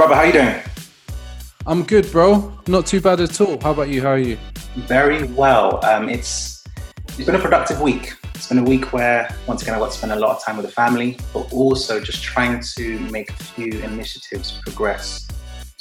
[0.00, 0.62] Brother, how you doing?
[1.66, 2.58] I'm good, bro.
[2.66, 3.60] Not too bad at all.
[3.60, 4.00] How about you?
[4.00, 4.38] How are you?
[4.74, 5.84] Very well.
[5.84, 6.64] Um, it's
[7.06, 8.14] it's been a productive week.
[8.34, 10.56] It's been a week where once again I got to spend a lot of time
[10.56, 15.28] with the family, but also just trying to make a few initiatives progress.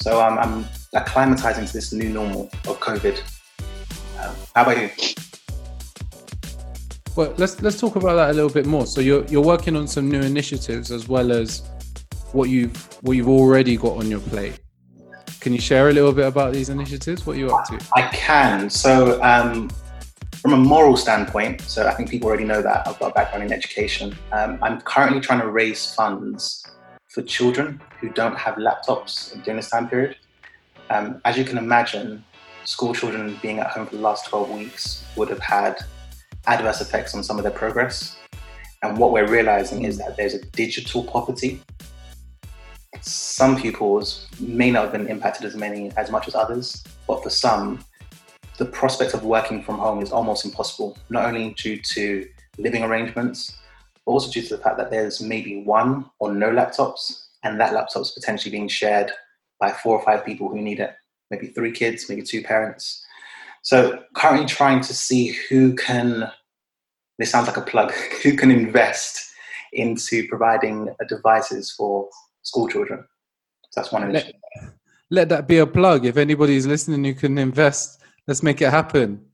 [0.01, 3.21] So um, I'm acclimatizing to this new normal of COVID.
[4.20, 4.89] Um, how about you?
[7.15, 8.86] Well, let's let's talk about that a little bit more.
[8.86, 11.64] So you're you're working on some new initiatives as well as
[12.33, 14.60] what you've what you've already got on your plate.
[15.39, 17.25] Can you share a little bit about these initiatives?
[17.25, 17.79] What are you up to?
[17.96, 18.70] I can.
[18.70, 19.70] So um,
[20.42, 23.46] from a moral standpoint, so I think people already know that I've got a background
[23.46, 24.18] in education.
[24.32, 26.65] Um, I'm currently trying to raise funds
[27.10, 30.18] for children who don't have laptops during this time period.
[30.89, 32.23] Um, as you can imagine,
[32.66, 35.78] school children being at home for the last 12 weeks would have had
[36.48, 38.17] adverse effects on some of their progress.
[38.81, 41.62] And what we're realizing is that there's a digital poverty.
[43.02, 47.30] Some pupils may not have been impacted as many as much as others, but for
[47.30, 47.83] some,
[48.58, 53.58] the prospect of working from home is almost impossible, not only due to living arrangements,
[54.06, 57.73] but also due to the fact that there's maybe one or no laptops, and that
[57.73, 59.11] laptop's potentially being shared
[59.59, 60.94] by four or five people who need it,
[61.31, 63.06] maybe three kids, maybe two parents.
[63.61, 66.30] So currently trying to see who can,
[67.17, 67.91] this sounds like a plug,
[68.23, 69.25] who can invest
[69.72, 72.09] into providing devices for
[72.44, 73.06] school children.
[73.70, 74.36] So that's one initiative.
[74.62, 74.73] Let,
[75.09, 76.06] let that be a plug.
[76.06, 79.26] If anybody's listening you can invest, let's make it happen.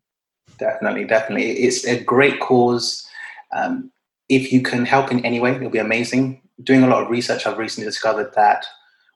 [0.58, 1.52] Definitely, definitely.
[1.52, 3.06] It's a great cause.
[3.56, 3.92] Um,
[4.30, 6.42] if you can help in any way, it'll be amazing.
[6.64, 8.66] Doing a lot of research, I've recently discovered that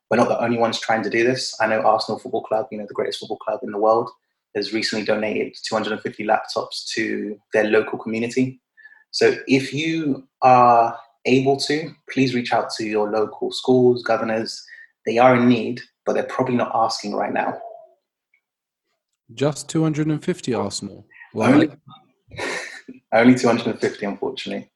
[0.09, 1.55] we're not the only ones trying to do this.
[1.61, 4.09] I know Arsenal Football Club, you know, the greatest football club in the world,
[4.55, 8.59] has recently donated 250 laptops to their local community.
[9.11, 14.63] So if you are able to, please reach out to your local schools, governors.
[15.05, 17.59] They are in need, but they're probably not asking right now.
[19.33, 21.05] Just 250 Arsenal.
[21.35, 21.69] Only,
[23.13, 24.71] only 250, unfortunately.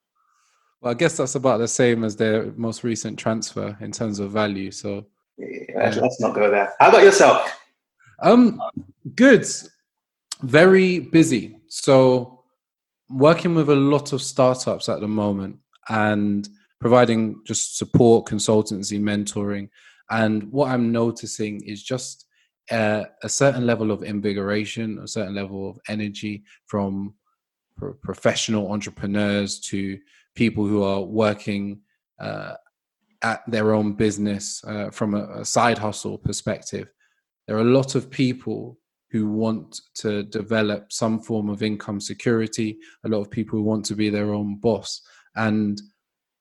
[0.81, 4.31] Well, I guess that's about the same as their most recent transfer in terms of
[4.31, 4.69] value.
[4.69, 5.05] So
[5.37, 6.73] yeah, let's not go there.
[6.79, 7.59] How about yourself?
[8.21, 8.61] Um,
[9.15, 9.45] good.
[10.41, 11.57] Very busy.
[11.67, 12.43] So
[13.09, 15.57] working with a lot of startups at the moment
[15.89, 16.47] and
[16.79, 19.69] providing just support, consultancy, mentoring.
[20.09, 22.25] And what I'm noticing is just
[22.71, 27.13] uh, a certain level of invigoration, a certain level of energy from
[27.77, 29.97] pro- professional entrepreneurs to
[30.35, 31.81] people who are working
[32.19, 32.53] uh,
[33.21, 36.91] at their own business uh, from a, a side hustle perspective.
[37.47, 38.77] There are a lot of people
[39.11, 43.85] who want to develop some form of income security, a lot of people who want
[43.85, 45.01] to be their own boss.
[45.35, 45.81] And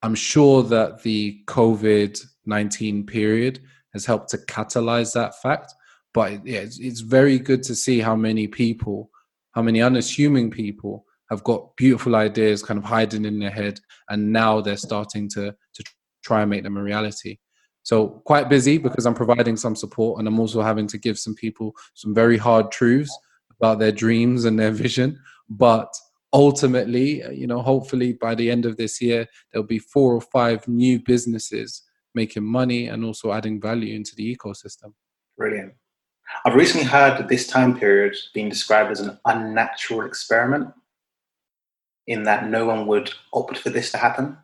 [0.03, 3.61] I'm sure that the COVID 19 period
[3.93, 5.73] has helped to catalyze that fact.
[6.15, 9.11] But yeah, it's, it's very good to see how many people,
[9.53, 14.33] how many unassuming people have got beautiful ideas kind of hiding in their head and
[14.33, 15.85] now they're starting to to
[16.23, 17.39] try and make them a reality.
[17.83, 21.35] So quite busy because I'm providing some support and I'm also having to give some
[21.35, 23.17] people some very hard truths
[23.59, 25.19] about their dreams and their vision.
[25.49, 25.93] But
[26.33, 30.67] ultimately, you know, hopefully by the end of this year, there'll be four or five
[30.67, 31.83] new businesses
[32.15, 34.93] making money and also adding value into the ecosystem.
[35.37, 35.75] Brilliant.
[36.45, 40.73] I've recently heard this time period being described as an unnatural experiment,
[42.07, 44.37] in that no one would opt for this to happen.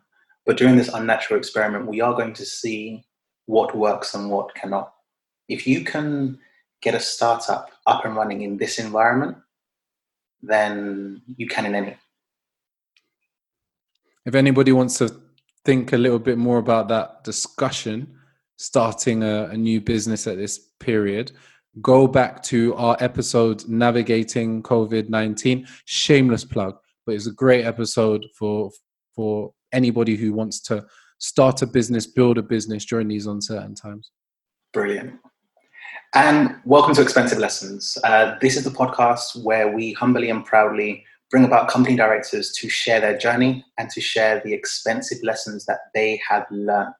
[0.45, 3.03] But during this unnatural experiment, we are going to see
[3.45, 4.93] what works and what cannot.
[5.47, 6.39] If you can
[6.81, 9.37] get a startup up and running in this environment,
[10.41, 11.95] then you can in any.
[14.25, 15.09] If anybody wants to
[15.65, 18.15] think a little bit more about that discussion,
[18.57, 21.31] starting a, a new business at this period,
[21.81, 25.67] go back to our episode navigating COVID nineteen.
[25.85, 26.75] Shameless plug,
[27.05, 28.71] but it's a great episode for
[29.15, 30.85] for anybody who wants to
[31.19, 34.11] start a business, build a business during these uncertain times.
[34.73, 35.19] Brilliant.
[36.15, 37.95] And welcome to Expensive Lessons.
[38.03, 42.67] Uh, this is the podcast where we humbly and proudly bring about company directors to
[42.67, 46.95] share their journey and to share the expensive lessons that they have learnt.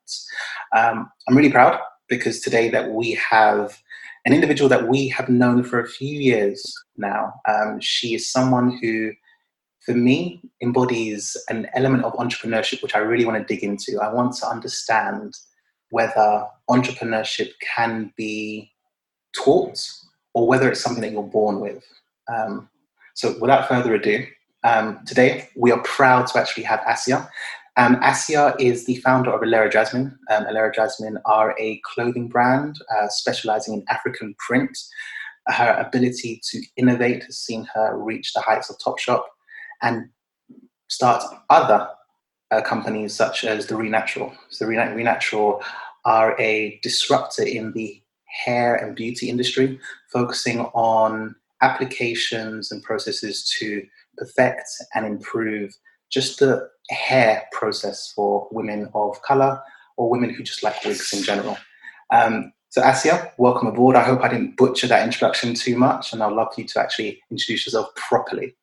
[0.78, 3.80] Um, I'm really proud because today that we have
[4.26, 6.64] an individual that we have known for a few years
[6.96, 7.34] now.
[7.48, 9.14] Um, she is someone who
[9.86, 14.00] for me, embodies an element of entrepreneurship which I really want to dig into.
[14.00, 15.34] I want to understand
[15.90, 18.72] whether entrepreneurship can be
[19.36, 19.80] taught
[20.34, 21.84] or whether it's something that you're born with.
[22.34, 22.70] Um,
[23.16, 24.26] so, without further ado,
[24.64, 27.30] um, today we are proud to actually have Asia.
[27.78, 30.18] Um, Asia is the founder of Alera Jasmine.
[30.30, 34.78] Um, Alera Jasmine are a clothing brand uh, specializing in African print.
[35.48, 39.24] Her ability to innovate has seen her reach the heights of Topshop
[39.82, 40.10] and
[40.90, 41.88] start other
[42.52, 44.36] uh, companies such as the Renatural.
[44.50, 45.64] So the Renatural
[46.06, 49.80] are a disruptor in the hair and beauty industry,
[50.12, 53.86] focusing on applications and processes to
[54.18, 55.76] perfect and improve
[56.10, 59.62] just the hair process for women of color
[59.98, 61.58] or women who just like wigs in general.
[62.12, 63.96] Um, so Asia, welcome aboard.
[63.96, 67.22] I hope I didn't butcher that introduction too much, and I'd love you to actually
[67.32, 68.56] introduce yourself properly.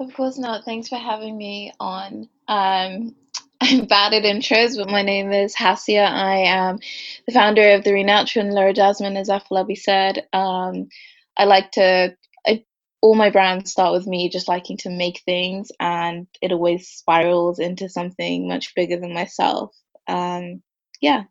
[0.00, 0.64] Of course not.
[0.64, 2.28] Thanks for having me on.
[2.46, 3.14] Um,
[3.60, 6.06] I'm bad at intros, but my name is Hasia.
[6.06, 6.78] I am
[7.26, 10.26] the founder of the Renatural Alera Jasmine, as Afolabi said.
[10.32, 10.88] Um,
[11.36, 12.16] I like to,
[12.46, 12.64] I,
[13.00, 17.58] all my brands start with me just liking to make things, and it always spirals
[17.58, 19.74] into something much bigger than myself.
[20.06, 20.62] Um,
[21.00, 21.24] yeah.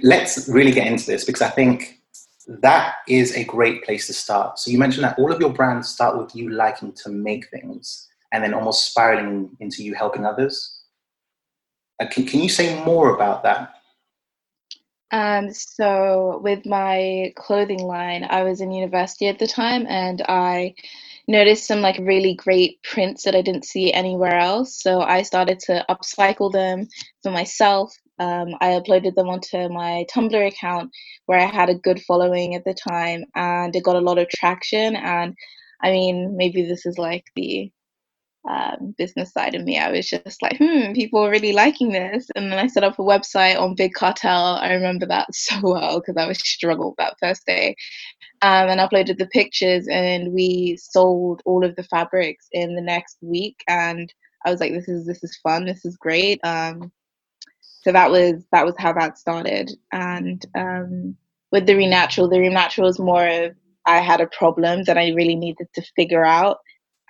[0.00, 1.98] Let's really get into this because I think
[2.48, 4.58] that is a great place to start.
[4.58, 8.08] So you mentioned that all of your brands start with you liking to make things
[8.32, 10.80] and then almost spiraling into you helping others.
[12.00, 13.74] Uh, can, can you say more about that?
[15.10, 20.74] Um, so with my clothing line, I was in university at the time and I
[21.28, 24.82] noticed some like really great prints that I didn't see anywhere else.
[24.82, 26.88] So I started to upcycle them
[27.22, 30.92] for myself um, I uploaded them onto my Tumblr account
[31.26, 34.28] where I had a good following at the time and it got a lot of
[34.28, 34.94] traction.
[34.94, 35.34] And
[35.82, 37.72] I mean, maybe this is like the
[38.48, 39.78] um, business side of me.
[39.78, 42.28] I was just like, hmm, people are really liking this.
[42.34, 44.56] And then I set up a website on Big Cartel.
[44.56, 47.76] I remember that so well because I was struggled that first day.
[48.42, 53.18] Um, and uploaded the pictures, and we sold all of the fabrics in the next
[53.20, 53.62] week.
[53.68, 54.12] And
[54.44, 55.64] I was like, this is this is fun.
[55.64, 56.40] This is great.
[56.42, 56.90] Um,
[57.82, 61.16] so that was that was how that started and um,
[61.50, 63.52] with the renatural the renatural was more of
[63.86, 66.58] i had a problem that i really needed to figure out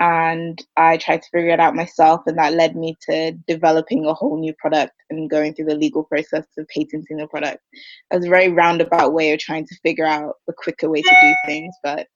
[0.00, 4.14] and i tried to figure it out myself and that led me to developing a
[4.14, 7.62] whole new product and going through the legal process of patenting the product
[8.10, 11.16] it was a very roundabout way of trying to figure out a quicker way to
[11.22, 12.06] do things but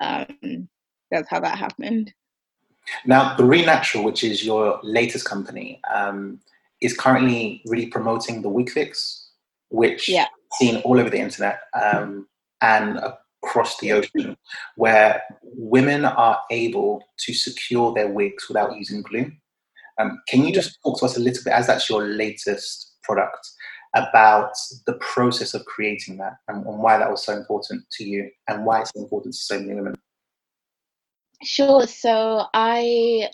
[0.00, 0.68] um,
[1.10, 2.12] that's how that happened
[3.06, 6.40] now the renatural which is your latest company um,
[6.80, 9.28] is currently really promoting the wig fix,
[9.70, 10.26] which yeah.
[10.54, 12.26] seen all over the internet um,
[12.62, 13.00] and
[13.42, 14.36] across the ocean,
[14.76, 19.30] where women are able to secure their wigs without using glue.
[19.98, 23.48] Um, can you just talk to us a little bit, as that's your latest product,
[23.94, 24.52] about
[24.86, 28.64] the process of creating that and, and why that was so important to you and
[28.64, 29.94] why it's important to so many women?
[31.42, 31.86] Sure.
[31.86, 33.28] So I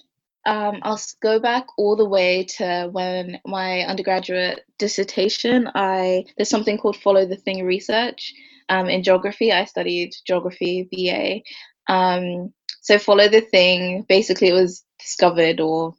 [0.46, 5.68] um, I'll go back all the way to when my undergraduate dissertation.
[5.74, 8.32] I there's something called follow the thing research.
[8.68, 11.92] Um, in geography, I studied geography BA.
[11.92, 12.52] Um,
[12.82, 14.04] so follow the thing.
[14.08, 15.94] Basically, it was discovered or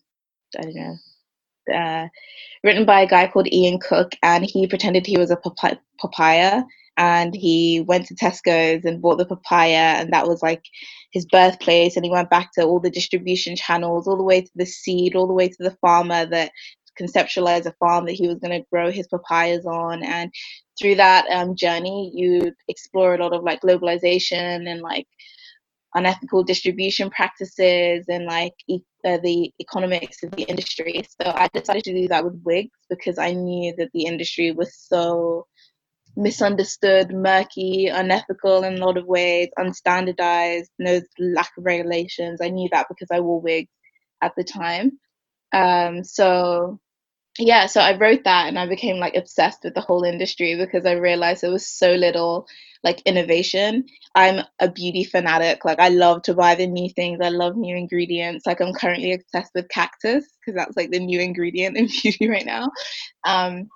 [0.58, 0.98] I don't know,
[1.75, 2.08] uh,
[2.64, 5.38] written by a guy called Ian Cook, and he pretended he was a
[6.02, 6.64] papaya,
[6.98, 10.64] and he went to Tesco's and bought the papaya, and that was like
[11.12, 11.96] his birthplace.
[11.96, 15.16] And he went back to all the distribution channels, all the way to the seed,
[15.16, 16.52] all the way to the farmer that
[17.00, 20.04] conceptualized a farm that he was going to grow his papayas on.
[20.04, 20.31] And
[20.80, 25.07] through that um, journey, you explore a lot of like globalization and like
[25.96, 31.04] unethical distribution practices and like e- uh, the economics of the industry.
[31.22, 34.76] So I decided to do that with wigs because I knew that the industry was
[34.78, 35.48] so
[36.16, 42.40] misunderstood, murky, unethical in a lot of ways, unstandardized, no lack of regulations.
[42.42, 43.72] I knew that because I wore wigs
[44.22, 45.00] at the time.
[45.54, 46.80] Um, so
[47.40, 50.86] yeah, so I wrote that and I became like obsessed with the whole industry because
[50.86, 52.48] I realized there was so little
[52.84, 53.86] like innovation.
[54.16, 55.64] I'm a beauty fanatic.
[55.66, 57.20] Like I love to buy the new things.
[57.22, 58.46] I love new ingredients.
[58.48, 62.46] Like I'm currently obsessed with cactus because that's like the new ingredient in beauty right
[62.46, 62.72] now.
[63.26, 63.70] Um,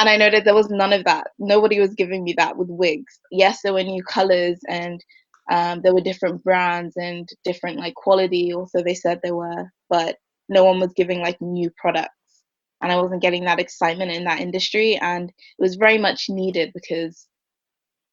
[0.00, 1.28] and I noted there was none of that.
[1.38, 3.20] Nobody was giving me that with wigs.
[3.32, 5.04] Yes, there were new colors and
[5.50, 8.52] um, there were different brands and different like quality.
[8.54, 10.16] Also, they said there were, but
[10.48, 12.14] no one was giving like new products,
[12.80, 14.96] and I wasn't getting that excitement in that industry.
[14.96, 17.26] And it was very much needed because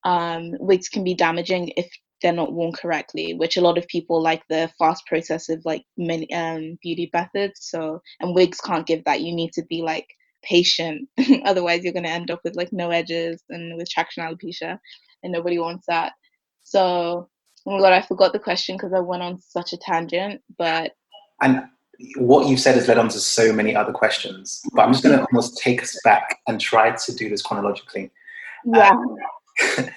[0.04, 1.90] um, wigs can be damaging if
[2.22, 5.84] they're not worn correctly, which a lot of people like the fast process of like
[5.98, 7.60] many um, beauty methods.
[7.62, 9.22] So, and wigs can't give that.
[9.22, 10.08] You need to be like
[10.44, 11.10] patient.
[11.46, 14.80] Otherwise, you're going to end up with like no edges and with traction alopecia,
[15.24, 16.14] and nobody wants that.
[16.64, 17.30] So,
[17.68, 20.42] oh my god, I forgot the question because I went on such a tangent.
[20.58, 20.94] But
[21.42, 21.64] and
[22.18, 25.18] what you've said has led on to so many other questions, but I'm just going
[25.18, 28.12] to almost take us back and try to do this chronologically.
[28.66, 28.90] Yeah.
[28.90, 29.18] Um,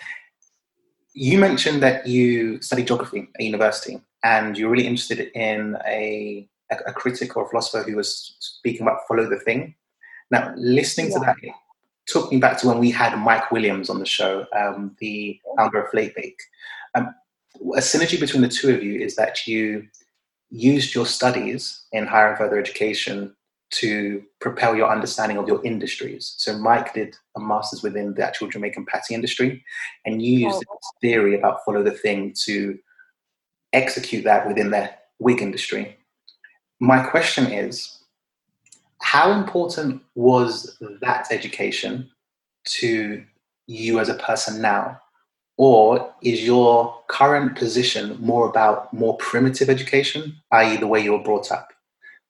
[1.15, 6.77] you mentioned that you studied geography at university and you're really interested in a, a,
[6.87, 9.75] a critic or a philosopher who was speaking about follow the thing.
[10.31, 11.19] Now, listening yeah.
[11.19, 11.37] to that
[12.07, 15.83] took me back to when we had Mike Williams on the show, um, the founder
[15.83, 16.37] of Flatebake.
[16.95, 17.15] Um,
[17.75, 19.87] a synergy between the two of you is that you
[20.51, 23.35] used your studies in higher and further education
[23.71, 26.35] to propel your understanding of your industries.
[26.39, 29.63] So Mike did a master's within the actual Jamaican patty industry,
[30.07, 30.75] and you oh, used oh.
[30.75, 32.79] this theory about follow the thing to
[33.73, 35.99] execute that within the wig industry.
[36.81, 37.99] My question is,
[39.03, 42.11] how important was that education
[42.65, 43.25] to
[43.67, 44.99] you as a person now?
[45.59, 51.23] Or is your current position more about more primitive education, i.e., the way you were
[51.23, 51.69] brought up?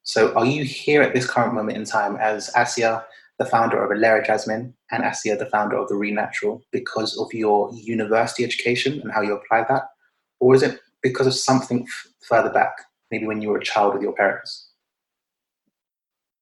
[0.03, 3.05] So, are you here at this current moment in time as Asia,
[3.39, 7.71] the founder of Alera Jasmine, and Asia, the founder of the Renatural, because of your
[7.75, 9.83] university education and how you apply that?
[10.41, 12.73] Or is it because of something f- further back,
[13.11, 14.71] maybe when you were a child with your parents?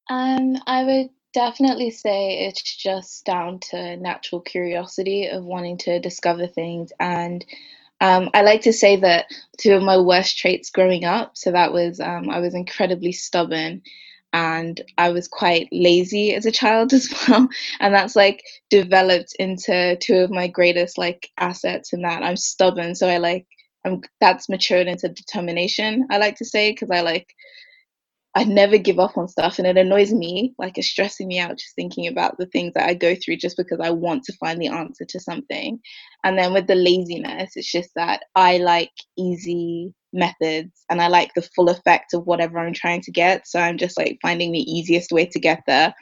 [0.09, 6.47] Um, I would definitely say it's just down to natural curiosity of wanting to discover
[6.47, 6.93] things.
[6.99, 7.45] And
[8.00, 9.26] um, I like to say that
[9.59, 13.83] two of my worst traits growing up, so that was um, I was incredibly stubborn
[14.33, 17.47] and I was quite lazy as a child as well.
[17.81, 22.95] And that's like developed into two of my greatest like assets in that I'm stubborn.
[22.95, 23.47] So I like,
[23.85, 27.28] I'm, that's matured into determination, I like to say, because I like
[28.37, 31.57] I never give up on stuff and it annoys me, like it's stressing me out
[31.57, 34.61] just thinking about the things that I go through just because I want to find
[34.61, 35.81] the answer to something.
[36.23, 41.33] And then with the laziness, it's just that I like easy methods and I like
[41.33, 43.49] the full effect of whatever I'm trying to get.
[43.49, 45.95] So I'm just like finding the easiest way to get there.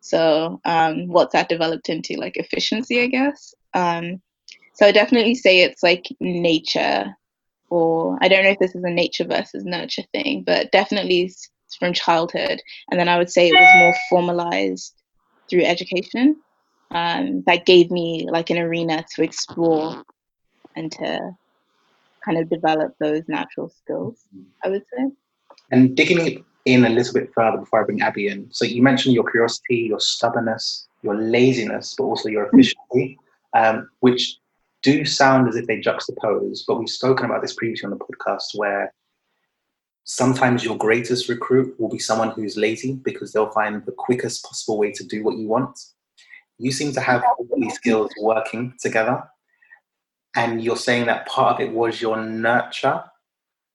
[0.00, 2.14] So um, what's that developed into?
[2.14, 3.52] Like efficiency, I guess.
[3.74, 4.22] Um,
[4.76, 7.14] so I definitely say it's like nature
[7.68, 11.32] or I don't know if this is a nature versus nurture thing, but definitely
[11.76, 12.60] from childhood.
[12.90, 14.94] And then I would say it was more formalized
[15.48, 16.36] through education
[16.90, 20.02] um, that gave me like an arena to explore
[20.76, 21.30] and to
[22.24, 24.20] kind of develop those natural skills,
[24.64, 25.10] I would say.
[25.70, 28.48] And digging in a little bit further before I bring Abby in.
[28.52, 33.18] So you mentioned your curiosity, your stubbornness, your laziness, but also your efficiency,
[33.56, 34.38] um, which
[34.82, 36.60] do sound as if they juxtapose.
[36.66, 38.92] But we've spoken about this previously on the podcast where
[40.04, 44.78] sometimes your greatest recruit will be someone who's lazy because they'll find the quickest possible
[44.78, 45.78] way to do what you want.
[46.58, 49.22] You seem to have all these skills working together.
[50.34, 53.04] And you're saying that part of it was your nurture.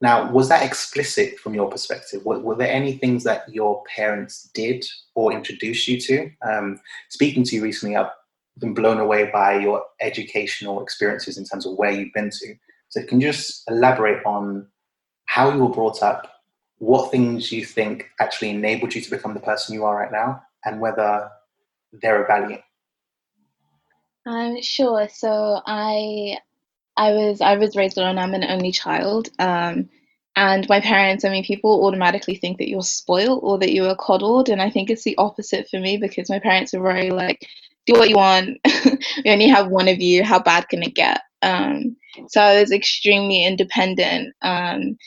[0.02, 2.24] Now, was that explicit from your perspective?
[2.26, 6.32] Were, were there any things that your parents did or introduced you to?
[6.48, 6.80] Um,
[7.10, 8.12] speaking to you recently, I've
[8.60, 12.56] been blown away by your educational experiences in terms of where you've been to.
[12.90, 14.68] So, can you just elaborate on
[15.38, 16.42] how you were brought up,
[16.80, 20.42] what things you think actually enabled you to become the person you are right now,
[20.66, 21.30] and whether
[21.94, 22.58] they're of value.
[24.26, 25.08] Um, sure.
[25.14, 26.40] So I,
[26.98, 28.18] I was I was raised alone.
[28.18, 29.30] I'm an only child.
[29.38, 29.90] Um,
[30.36, 33.96] and my parents, I mean, people automatically think that you're spoiled or that you were
[33.96, 37.48] coddled, and I think it's the opposite for me because my parents are very like,
[37.86, 38.58] do what you want.
[38.86, 40.24] we only have one of you.
[40.24, 41.22] How bad can it get?
[41.44, 41.96] Um,
[42.28, 44.36] so I was extremely independent.
[44.42, 44.98] Um,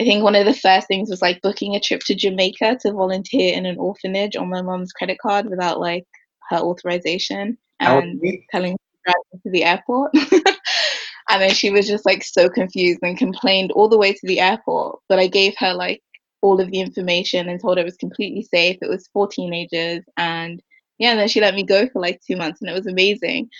[0.00, 2.92] I think one of the first things was like booking a trip to Jamaica to
[2.92, 6.06] volunteer in an orphanage on my mom's credit card without like
[6.48, 8.18] her authorization and
[8.50, 10.12] telling her to drive to the airport.
[11.28, 14.40] and then she was just like so confused and complained all the way to the
[14.40, 15.00] airport.
[15.06, 16.02] But I gave her like
[16.40, 18.78] all of the information and told her it was completely safe.
[18.80, 20.62] It was for teenagers and
[20.98, 23.50] yeah, and then she let me go for like two months and it was amazing.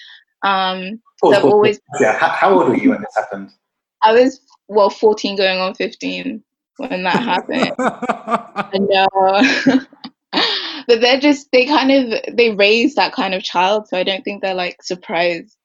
[0.43, 2.17] Um, so I've always yeah.
[2.17, 3.51] How, how old were you when this happened?
[4.03, 6.43] I was well 14 going on 15
[6.77, 7.73] when that happened.
[7.79, 9.81] I know.
[10.87, 14.23] but they're just they kind of they raise that kind of child, so I don't
[14.23, 15.57] think they're like surprised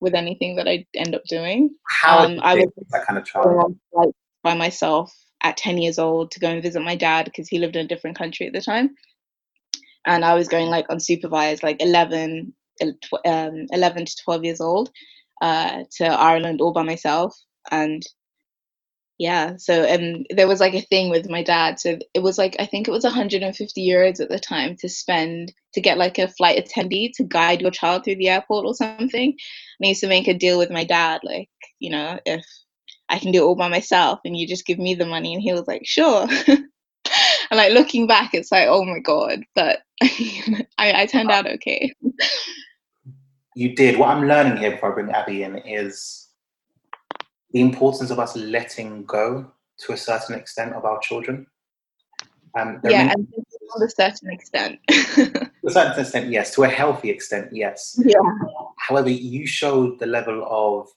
[0.00, 1.70] with anything that I end up doing.
[1.88, 4.10] How um, I was that kind of child like,
[4.42, 5.12] by myself
[5.42, 7.88] at 10 years old to go and visit my dad because he lived in a
[7.88, 8.94] different country at the time.
[10.06, 14.90] And I was going like unsupervised, like 11, um, 11 to 12 years old
[15.40, 17.36] uh, to Ireland all by myself.
[17.70, 18.02] And
[19.18, 22.54] yeah so and there was like a thing with my dad so it was like
[22.58, 26.28] i think it was 150 euros at the time to spend to get like a
[26.28, 29.30] flight attendee to guide your child through the airport or something.
[29.30, 32.44] And i used to make a deal with my dad like you know if
[33.08, 35.32] i can do it all by myself and you just give me the money.
[35.32, 36.26] And he was like sure.
[37.50, 41.94] And like looking back, it's like, oh my god, but I, I turned out okay.
[43.56, 43.98] You did.
[43.98, 46.28] What I'm learning here before I bring Abby in is
[47.52, 51.46] the importance of us letting go to a certain extent of our children.
[52.54, 54.78] Um, yeah, and to a certain extent.
[54.88, 56.54] to a certain extent, yes.
[56.54, 57.98] To a healthy extent, yes.
[58.04, 58.18] Yeah.
[58.76, 60.88] However, you showed the level of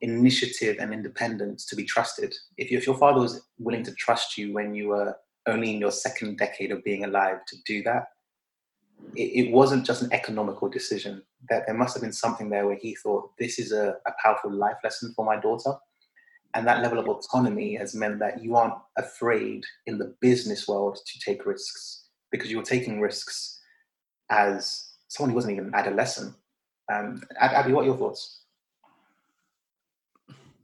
[0.00, 2.34] initiative and independence to be trusted.
[2.56, 5.14] If, if your father was willing to trust you when you were
[5.46, 8.08] only in your second decade of being alive to do that,
[9.14, 11.22] it, it wasn't just an economical decision.
[11.48, 14.52] That there must have been something there where he thought this is a, a powerful
[14.52, 15.72] life lesson for my daughter.
[16.54, 20.98] And that level of autonomy has meant that you aren't afraid in the business world
[21.06, 23.60] to take risks because you're taking risks
[24.30, 26.34] as someone who wasn't even an adolescent.
[26.90, 28.42] Um, Abby, what are your thoughts?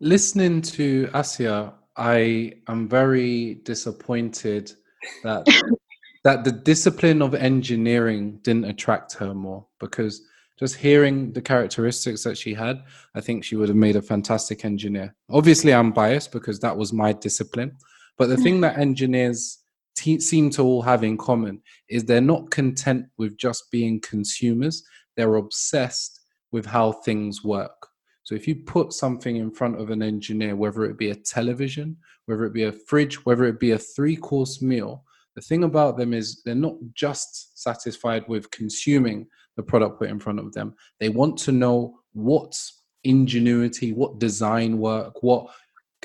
[0.00, 4.73] Listening to Asia, I am very disappointed
[5.23, 5.47] that
[6.25, 10.23] that the discipline of engineering didn't attract her more because
[10.59, 12.83] just hearing the characteristics that she had,
[13.14, 15.14] I think she would have made a fantastic engineer.
[15.31, 17.76] Obviously, I'm biased because that was my discipline.
[18.16, 18.43] But the mm-hmm.
[18.45, 19.59] thing that engineers
[19.97, 24.85] te- seem to all have in common is they're not content with just being consumers,
[25.16, 26.21] they're obsessed
[26.52, 27.88] with how things work.
[28.23, 31.97] So if you put something in front of an engineer, whether it be a television,
[32.26, 35.04] whether it be a fridge, whether it be a three course meal,
[35.35, 39.26] the thing about them is they're not just satisfied with consuming
[39.57, 40.75] the product put in front of them.
[41.00, 42.57] They want to know what
[43.03, 45.49] ingenuity, what design work, what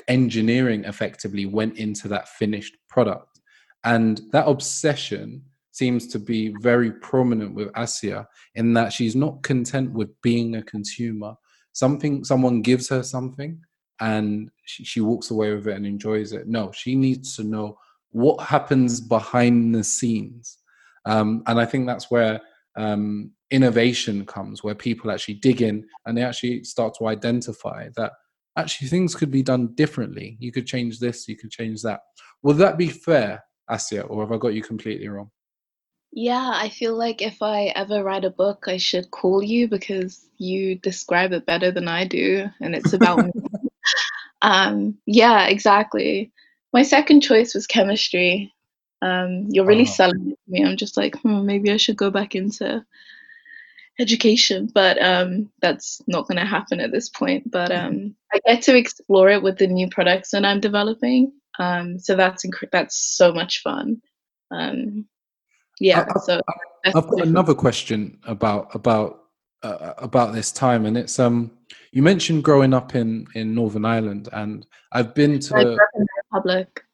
[0.08, 3.40] engineering effectively went into that finished product.
[3.84, 9.92] And that obsession seems to be very prominent with Asia in that she's not content
[9.92, 11.34] with being a consumer.
[11.72, 13.60] Something someone gives her something
[14.00, 16.48] and she, she walks away with it and enjoys it.
[16.48, 17.78] No, she needs to know
[18.12, 20.58] what happens behind the scenes.
[21.06, 22.40] Um, and I think that's where
[22.76, 28.12] um, innovation comes, where people actually dig in and they actually start to identify that
[28.56, 30.36] actually things could be done differently.
[30.40, 32.00] You could change this, you could change that.
[32.42, 35.30] Will that be fair, Asia, or have I got you completely wrong?
[36.12, 40.26] Yeah, I feel like if I ever write a book, I should call you because
[40.38, 43.30] you describe it better than I do, and it's about me.
[44.42, 46.32] Um, yeah, exactly.
[46.72, 48.52] My second choice was chemistry.
[49.02, 49.92] Um, you're really oh.
[49.92, 50.64] selling it to me.
[50.64, 52.84] I'm just like, hmm, maybe I should go back into
[53.98, 57.50] education, but um, that's not going to happen at this point.
[57.50, 61.32] But um, I get to explore it with the new products that I'm developing.
[61.58, 64.00] Um, so that's inc- that's so much fun.
[64.50, 65.06] Um,
[65.78, 66.06] yeah.
[66.08, 66.40] I, so
[66.86, 69.24] I've got another question about about
[69.62, 71.50] uh, about this time, and it's um
[71.92, 75.78] you mentioned growing up in in Northern Ireland, and I've been to
[76.32, 76.84] Republic.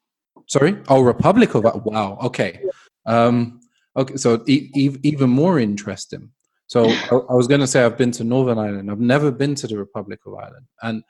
[0.47, 1.85] Sorry, oh Republic of Ireland.
[1.85, 2.17] wow.
[2.23, 2.61] Okay,
[3.05, 3.59] um,
[3.95, 4.15] okay.
[4.15, 6.29] So e- e- even more interesting.
[6.67, 8.89] So I, I was going to say I've been to Northern Ireland.
[8.91, 11.03] I've never been to the Republic of Ireland, and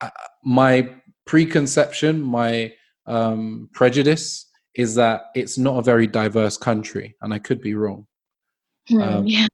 [0.00, 0.10] I,
[0.44, 0.90] my
[1.26, 2.72] preconception, my
[3.06, 8.06] um, prejudice is that it's not a very diverse country, and I could be wrong.
[8.88, 9.46] Hmm, um, yeah.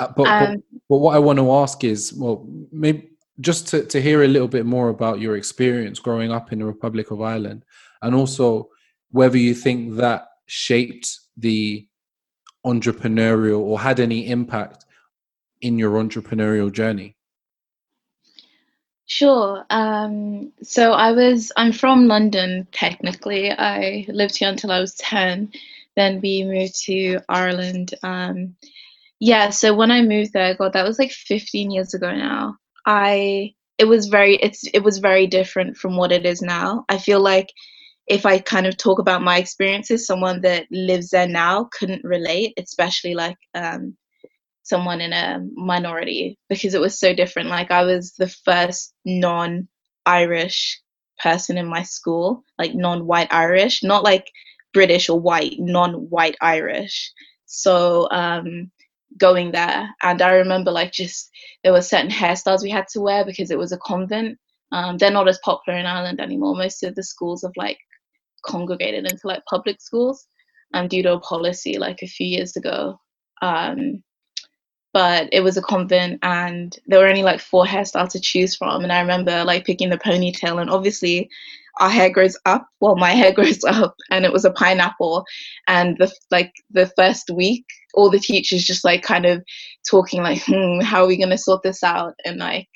[0.00, 3.84] Uh, but, um, but, but what I want to ask is, well, maybe just to,
[3.86, 7.20] to hear a little bit more about your experience growing up in the Republic of
[7.20, 7.64] Ireland,
[8.02, 8.68] and also
[9.10, 11.86] whether you think that shaped the
[12.64, 14.84] entrepreneurial or had any impact
[15.60, 17.16] in your entrepreneurial journey.
[19.06, 19.64] Sure.
[19.70, 23.50] Um, so I was, I'm from London technically.
[23.50, 25.52] I lived here until I was 10.
[25.96, 27.94] Then we moved to Ireland.
[28.02, 28.56] Um,
[29.20, 32.56] yeah, so when I moved there, God, that was like 15 years ago now.
[32.86, 36.84] I it was very it's it was very different from what it is now.
[36.88, 37.48] I feel like
[38.06, 42.52] if I kind of talk about my experiences, someone that lives there now couldn't relate,
[42.58, 43.96] especially like um,
[44.62, 47.48] someone in a minority because it was so different.
[47.48, 50.80] Like I was the first non-Irish
[51.22, 54.26] person in my school, like non-white Irish, not like
[54.74, 57.12] British or white, non-white Irish.
[57.46, 58.70] So um,
[59.18, 59.88] going there.
[60.02, 61.30] And I remember like just
[61.62, 64.38] there were certain hairstyles we had to wear because it was a convent.
[64.72, 66.56] Um, they're not as popular in Ireland anymore.
[66.56, 67.78] Most of the schools have like
[68.44, 70.26] congregated into like public schools
[70.72, 72.98] um, due to a policy like a few years ago.
[73.40, 74.02] Um,
[74.94, 78.84] but it was a convent and there were only like four hairstyles to choose from.
[78.84, 81.28] And I remember like picking the ponytail and obviously
[81.80, 82.68] our hair grows up.
[82.80, 85.24] Well my hair grows up and it was a pineapple.
[85.66, 89.42] And the like the first week all the teachers just like kind of
[89.90, 92.14] talking like hmm, how are we going to sort this out?
[92.24, 92.68] And like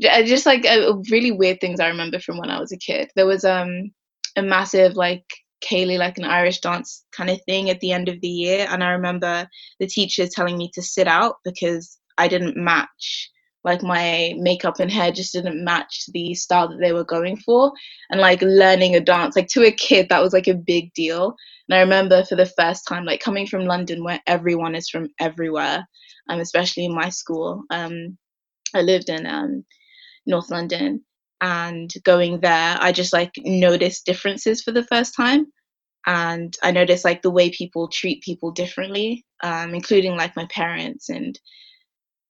[0.00, 3.10] just like uh, really weird things i remember from when i was a kid.
[3.14, 3.92] There was um
[4.36, 5.24] a massive like
[5.62, 8.66] Ceilidh, like an Irish dance kind of thing at the end of the year.
[8.70, 9.48] And I remember
[9.80, 13.30] the teacher telling me to sit out because I didn't match
[13.66, 17.72] like my makeup and hair just didn't match the style that they were going for
[18.10, 21.34] and like learning a dance like to a kid that was like a big deal
[21.68, 25.08] and i remember for the first time like coming from london where everyone is from
[25.20, 25.84] everywhere
[26.30, 28.16] um, especially in my school um,
[28.74, 29.64] i lived in um,
[30.26, 31.04] north london
[31.40, 35.46] and going there i just like noticed differences for the first time
[36.06, 41.08] and i noticed like the way people treat people differently um, including like my parents
[41.08, 41.38] and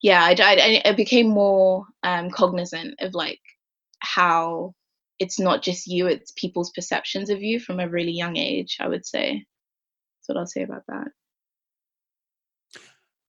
[0.02, 3.40] yeah, I, I, I became more um, cognizant of like
[4.00, 4.74] how
[5.18, 8.88] it's not just you, it's people's perceptions of you from a really young age, I
[8.88, 9.32] would say.
[9.32, 11.08] That's what I'll say about that.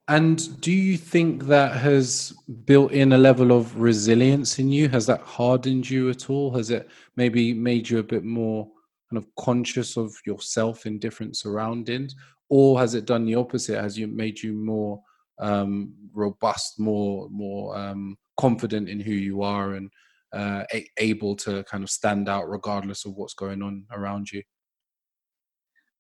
[0.10, 2.34] And do you think that has
[2.66, 4.88] built in a level of resilience in you?
[4.88, 6.56] Has that hardened you at all?
[6.56, 8.66] Has it maybe made you a bit more
[9.10, 12.16] kind of conscious of yourself in different surroundings?
[12.50, 13.82] Or has it done the opposite?
[13.82, 15.02] Has you made you more
[15.40, 19.92] um, robust, more more um, confident in who you are, and
[20.34, 24.42] uh, a- able to kind of stand out regardless of what's going on around you?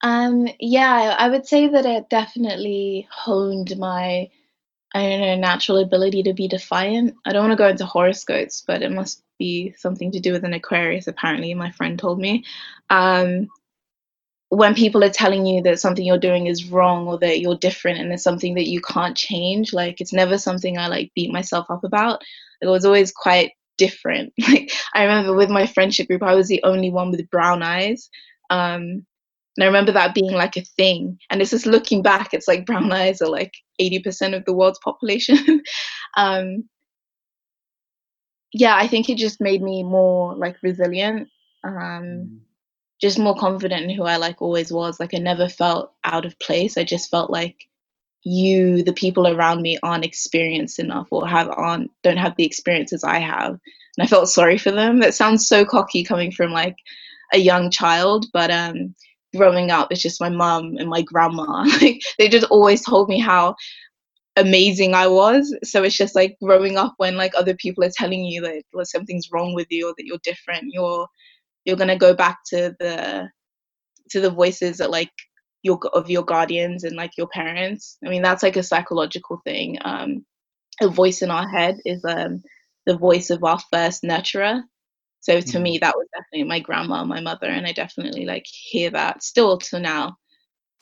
[0.01, 4.29] Um, yeah, I would say that it definitely honed my,
[4.93, 7.15] I don't know, natural ability to be defiant.
[7.25, 10.43] I don't want to go into horoscopes, but it must be something to do with
[10.43, 11.07] an Aquarius.
[11.07, 12.43] Apparently, my friend told me.
[12.89, 13.49] Um,
[14.49, 17.99] when people are telling you that something you're doing is wrong or that you're different
[17.99, 21.69] and it's something that you can't change like it's never something i like beat myself
[21.69, 22.21] up about
[22.61, 26.63] it was always quite different like i remember with my friendship group i was the
[26.63, 28.09] only one with brown eyes
[28.49, 29.05] um
[29.57, 32.65] and i remember that being like a thing and it's just looking back it's like
[32.65, 35.61] brown eyes are like 80% of the world's population
[36.17, 36.63] um
[38.53, 41.27] yeah i think it just made me more like resilient
[41.63, 42.39] um mm
[43.01, 44.99] just more confident in who I like always was.
[44.99, 46.77] Like I never felt out of place.
[46.77, 47.67] I just felt like
[48.23, 53.03] you, the people around me, aren't experienced enough or have aren't don't have the experiences
[53.03, 53.51] I have.
[53.51, 54.99] And I felt sorry for them.
[54.99, 56.75] That sounds so cocky coming from like
[57.33, 58.95] a young child, but um
[59.37, 61.63] growing up it's just my mum and my grandma.
[61.81, 63.55] Like they just always told me how
[64.37, 65.55] amazing I was.
[65.63, 69.29] So it's just like growing up when like other people are telling you that something's
[69.31, 71.07] wrong with you or that you're different, you're
[71.65, 73.29] you're to go back to the
[74.11, 75.11] to the voices that like
[75.63, 79.77] your of your guardians and like your parents i mean that's like a psychological thing
[79.83, 80.25] um
[80.81, 82.41] a voice in our head is um
[82.85, 84.61] the voice of our first nurturer
[85.19, 85.61] so to mm.
[85.61, 89.57] me that was definitely my grandma my mother and i definitely like hear that still
[89.57, 90.15] to now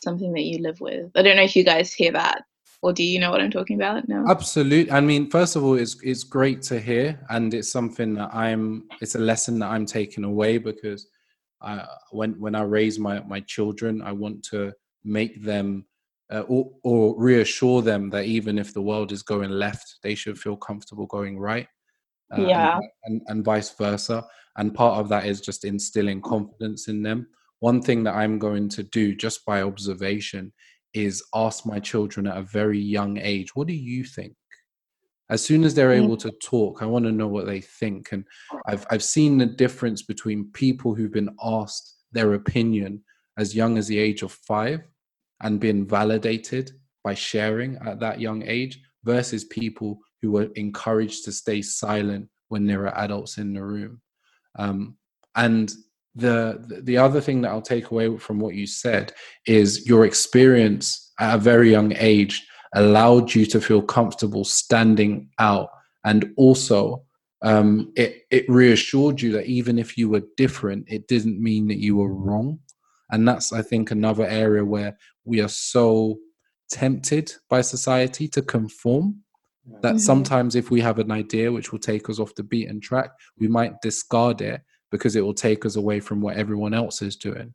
[0.04, 2.44] something that you live with i don't know if you guys hear that
[2.86, 4.08] or do you know what I'm talking about?
[4.08, 4.28] No.
[4.28, 4.92] Absolutely.
[4.92, 8.88] I mean, first of all, it's it's great to hear, and it's something that I'm.
[9.02, 11.08] It's a lesson that I'm taking away because
[11.64, 14.72] I, when when I raise my my children, I want to
[15.04, 15.86] make them
[16.32, 20.38] uh, or, or reassure them that even if the world is going left, they should
[20.38, 21.68] feel comfortable going right.
[22.32, 22.76] Uh, yeah.
[22.78, 24.26] And, and, and vice versa.
[24.58, 27.28] And part of that is just instilling confidence in them.
[27.60, 30.54] One thing that I'm going to do just by observation
[30.94, 34.34] is ask my children at a very young age, what do you think?
[35.30, 38.12] As soon as they're able to talk, I want to know what they think.
[38.12, 38.26] And
[38.68, 43.04] I've I've seen the difference between people who've been asked their opinion
[43.38, 44.82] as young as the age of five
[45.42, 46.72] and been validated
[47.04, 52.66] by sharing at that young age versus people who were encouraged to stay silent when
[52.66, 54.02] there are adults in the room.
[54.58, 54.98] Um,
[55.36, 55.72] and
[56.16, 59.14] the the other thing that I'll take away from what you said
[59.46, 65.70] is your experience at a very young age allowed you to feel comfortable standing out,
[66.06, 67.04] and also
[67.42, 71.80] um, it it reassured you that even if you were different, it didn't mean that
[71.80, 72.60] you were wrong,
[73.12, 76.18] and that's I think another area where we are so
[76.70, 79.25] tempted by society to conform
[79.82, 79.98] that mm-hmm.
[79.98, 83.48] sometimes if we have an idea which will take us off the beaten track, we
[83.48, 87.54] might discard it because it will take us away from what everyone else is doing.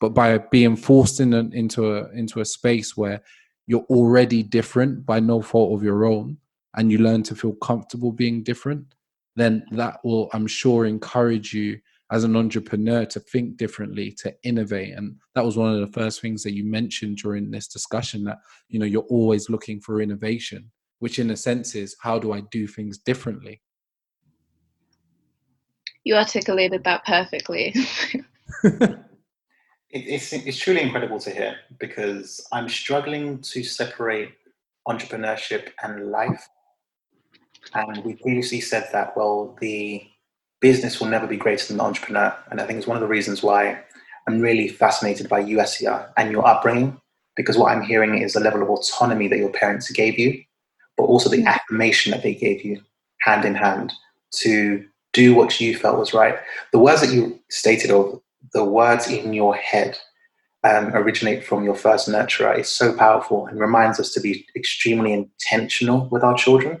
[0.00, 3.22] But by being forced in a, into a into a space where
[3.66, 6.38] you're already different by no fault of your own,
[6.76, 8.94] and you learn to feel comfortable being different,
[9.36, 11.78] then that will, I'm sure, encourage you
[12.10, 14.94] as an entrepreneur to think differently, to innovate.
[14.94, 18.38] And that was one of the first things that you mentioned during this discussion that
[18.68, 20.70] you know you're always looking for innovation,
[21.02, 23.60] which in a sense is how do I do things differently?
[26.04, 27.72] you articulated that perfectly.
[28.64, 28.98] it,
[29.90, 34.32] it's, it's truly incredible to hear because I'm struggling to separate
[34.88, 36.48] entrepreneurship and life.
[37.74, 40.02] And we previously said that, well, the
[40.60, 42.36] business will never be greater than the entrepreneur.
[42.50, 43.80] And I think it's one of the reasons why
[44.28, 46.98] I'm really fascinated by you, Assia, and your upbringing
[47.36, 50.42] because what I'm hearing is the level of autonomy that your parents gave you,
[50.96, 52.80] but also the affirmation that they gave you
[53.20, 53.92] hand in hand
[54.32, 56.36] to do what you felt was right.
[56.72, 58.20] The words that you stated, or
[58.52, 59.98] the words in your head,
[60.64, 65.12] um, originate from your first nurturer is so powerful and reminds us to be extremely
[65.12, 66.80] intentional with our children.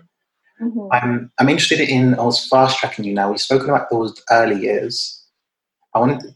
[0.60, 0.88] Mm-hmm.
[0.92, 3.30] I'm, I'm interested in, I was fast tracking you now.
[3.30, 5.20] We've spoken about those early years.
[5.94, 6.34] I wanted to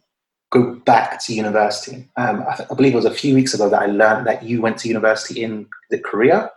[0.50, 2.08] go back to university.
[2.16, 4.42] Um, I, th- I, believe it was a few weeks ago that I learned that
[4.42, 6.50] you went to university in the Korea.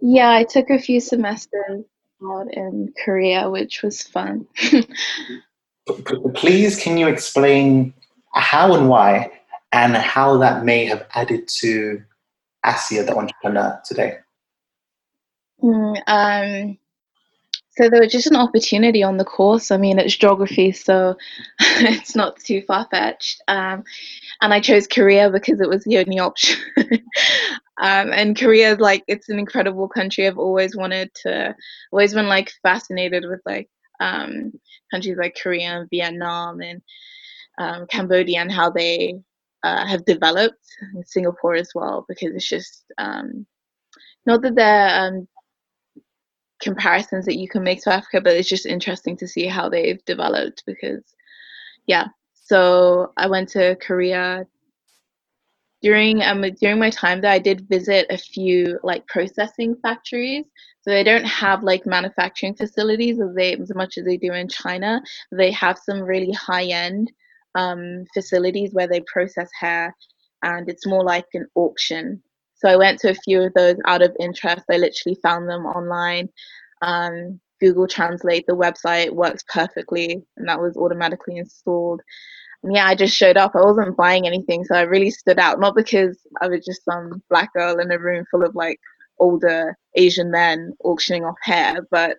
[0.00, 1.84] Yeah, I took a few semesters
[2.22, 4.46] out in Korea, which was fun.
[6.34, 7.94] Please, can you explain
[8.32, 9.30] how and why
[9.72, 12.02] and how that may have added to
[12.64, 14.18] Assia, the entrepreneur, today?
[15.62, 16.78] Mm, um,
[17.76, 19.70] so there was just an opportunity on the course.
[19.70, 21.16] I mean, it's geography, so
[21.58, 23.42] it's not too far fetched.
[23.48, 23.82] Um,
[24.40, 26.60] and I chose Korea because it was the only option.
[27.80, 30.26] um, and Korea is like it's an incredible country.
[30.26, 31.54] I've always wanted to,
[31.92, 33.68] always been like fascinated with like
[34.00, 34.52] um,
[34.92, 36.82] countries like Korea and Vietnam and
[37.58, 39.14] um, Cambodia and how they
[39.64, 40.64] uh, have developed
[41.06, 43.46] Singapore as well because it's just um,
[44.26, 45.26] not that they're um,
[46.64, 50.04] comparisons that you can make to Africa, but it's just interesting to see how they've
[50.06, 51.04] developed because,
[51.86, 52.06] yeah.
[52.32, 54.46] So I went to Korea
[55.82, 57.30] during um during my time there.
[57.30, 60.46] I did visit a few like processing factories.
[60.80, 64.48] So they don't have like manufacturing facilities as they as much as they do in
[64.48, 65.02] China.
[65.30, 67.12] They have some really high end
[67.54, 69.94] um, facilities where they process hair,
[70.42, 72.22] and it's more like an auction.
[72.64, 74.64] So I went to a few of those out of interest.
[74.70, 76.30] I literally found them online.
[76.80, 82.00] Um, Google Translate, the website works perfectly, and that was automatically installed.
[82.62, 83.52] And yeah, I just showed up.
[83.54, 85.60] I wasn't buying anything, so I really stood out.
[85.60, 88.80] Not because I was just some black girl in a room full of like
[89.18, 92.16] older Asian men auctioning off hair, but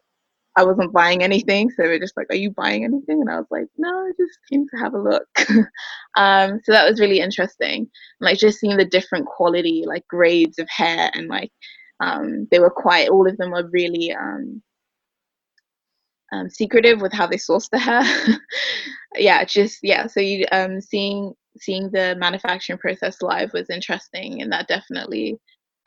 [0.58, 1.70] I wasn't buying anything.
[1.70, 3.22] So they were just like, Are you buying anything?
[3.22, 5.28] And I was like, No, I just came to have a look.
[6.18, 7.90] um, so that was really interesting.
[8.22, 11.52] Like just seeing the different quality, like grades of hair and like
[12.00, 14.62] um, they were quite all of them were really um,
[16.32, 18.04] um, secretive with how they sourced the hair.
[19.16, 20.08] yeah, just yeah.
[20.08, 25.38] So you um, seeing seeing the manufacturing process live was interesting, and that definitely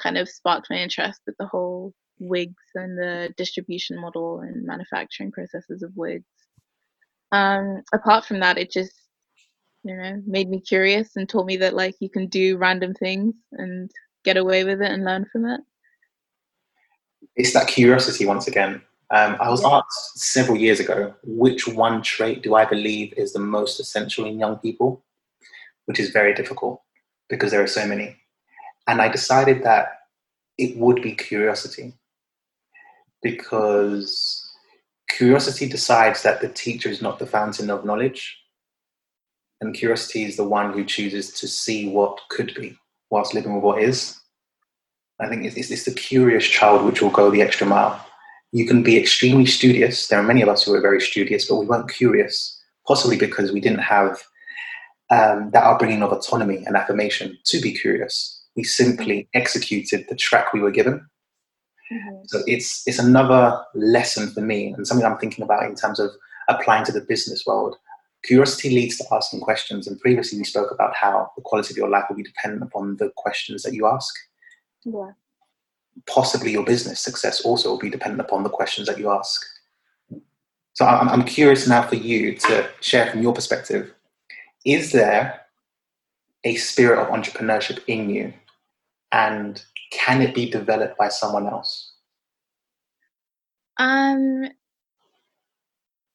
[0.02, 5.33] kind of sparked my interest with the whole wigs and the distribution model and manufacturing
[5.33, 6.24] processes of wigs.
[7.33, 8.92] Um, apart from that, it just
[9.85, 13.35] you know made me curious and taught me that like you can do random things
[13.52, 13.90] and
[14.24, 15.61] get away with it and learn from it.
[17.37, 18.83] It's that curiosity once again.
[19.11, 19.68] Um, I was yeah.
[19.68, 24.38] asked several years ago which one trait do I believe is the most essential in
[24.38, 25.02] young people,
[25.87, 26.83] which is very difficult
[27.28, 28.16] because there are so many.
[28.87, 30.00] And I decided that
[30.59, 31.94] it would be curiosity
[33.22, 34.44] because
[35.09, 38.37] curiosity decides that the teacher is not the fountain of knowledge,
[39.61, 42.76] and curiosity is the one who chooses to see what could be
[43.11, 44.18] whilst living with what is.
[45.20, 48.04] I think it's, it's the curious child which will go the extra mile.
[48.52, 50.07] You can be extremely studious.
[50.07, 53.50] There are many of us who are very studious, but we weren't curious, possibly because
[53.50, 54.22] we didn't have
[55.11, 58.44] um, that upbringing of autonomy and affirmation to be curious.
[58.57, 61.04] We simply executed the track we were given
[61.92, 62.22] Mm-hmm.
[62.27, 66.11] So it's it's another lesson for me and something I'm thinking about in terms of
[66.48, 67.77] applying to the business world.
[68.24, 71.88] Curiosity leads to asking questions, and previously we spoke about how the quality of your
[71.88, 74.12] life will be dependent upon the questions that you ask.
[74.85, 75.12] Yeah.
[76.07, 79.40] Possibly your business success also will be dependent upon the questions that you ask.
[80.74, 83.92] So I'm, I'm curious now for you to share from your perspective.
[84.64, 85.40] Is there
[86.44, 88.33] a spirit of entrepreneurship in you?
[89.11, 91.94] And can it be developed by someone else?
[93.79, 94.48] Um,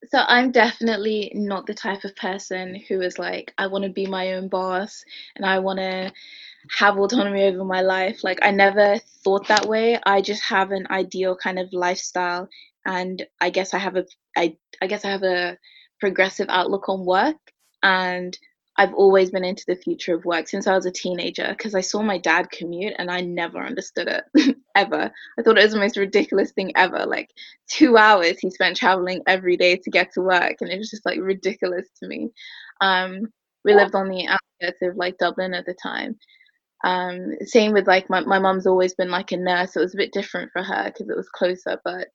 [0.09, 4.05] so I'm definitely not the type of person who is like, I want to be
[4.05, 5.03] my own boss
[5.35, 6.11] and I want to
[6.77, 8.23] have autonomy over my life.
[8.23, 9.99] Like I never thought that way.
[10.05, 12.47] I just have an ideal kind of lifestyle
[12.85, 14.05] and I guess I have a
[14.35, 15.57] I I guess I have a
[15.99, 17.37] progressive outlook on work
[17.81, 18.37] and
[18.75, 21.81] I've always been into the future of work since I was a teenager because I
[21.81, 25.11] saw my dad commute and I never understood it ever.
[25.37, 27.05] I thought it was the most ridiculous thing ever.
[27.05, 27.29] Like
[27.69, 31.05] two hours he spent traveling every day to get to work, and it was just
[31.05, 32.31] like ridiculous to me.
[32.81, 33.27] Um,
[33.63, 36.17] we lived on the outskirts of like Dublin at the time.
[36.83, 39.93] Um, same with like my my mom's always been like a nurse, so it was
[39.93, 41.79] a bit different for her because it was closer.
[41.85, 42.07] But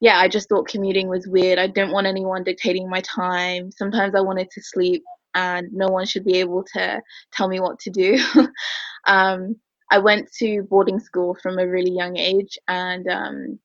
[0.00, 1.58] yeah, I just thought commuting was weird.
[1.58, 3.70] I didn't want anyone dictating my time.
[3.72, 5.02] Sometimes I wanted to sleep
[5.34, 7.00] and no one should be able to
[7.32, 8.18] tell me what to do.
[9.06, 9.56] um,
[9.90, 13.58] I went to boarding school from a really young age, and um,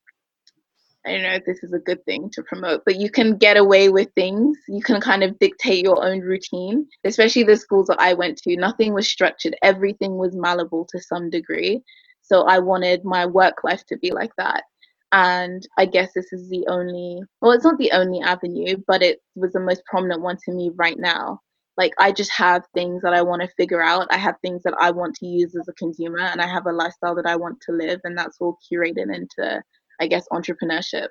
[1.06, 3.56] I don't know if this is a good thing to promote, but you can get
[3.56, 4.58] away with things.
[4.66, 8.56] You can kind of dictate your own routine, especially the schools that I went to.
[8.56, 11.82] Nothing was structured, everything was malleable to some degree.
[12.22, 14.64] So I wanted my work life to be like that.
[15.12, 19.20] And I guess this is the only, well, it's not the only avenue, but it
[19.36, 21.40] was the most prominent one to me right now.
[21.76, 24.08] Like, I just have things that I want to figure out.
[24.10, 26.72] I have things that I want to use as a consumer, and I have a
[26.72, 29.62] lifestyle that I want to live, and that's all curated into
[30.00, 31.08] I guess, entrepreneurship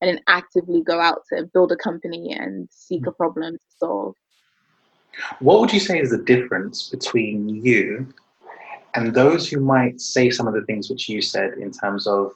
[0.00, 3.08] and then actively go out to build a company and seek hmm.
[3.08, 4.14] a problem to solve.
[5.40, 8.12] What would you say is the difference between you
[8.94, 12.32] and those who might say some of the things which you said in terms of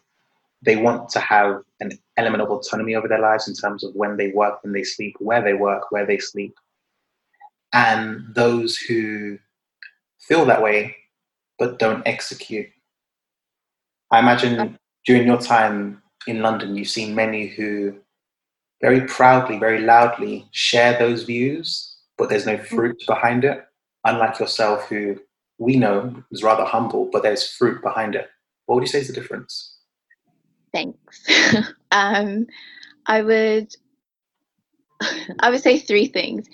[0.62, 4.16] they want to have an element of autonomy over their lives in terms of when
[4.16, 6.54] they work, when they sleep, where they work, where they sleep,
[7.72, 9.38] and those who
[10.18, 10.96] feel that way
[11.58, 12.68] but don't execute?
[14.10, 17.94] I imagine during your time in London, you've seen many who
[18.80, 23.64] very proudly, very loudly share those views, but there's no fruit behind it.
[24.04, 25.16] Unlike yourself, who
[25.58, 28.28] we know is rather humble, but there's fruit behind it.
[28.66, 29.76] What would you say is the difference?
[30.74, 31.26] Thanks.
[31.92, 32.46] um,
[33.06, 33.74] I would,
[35.40, 36.48] I would say three things.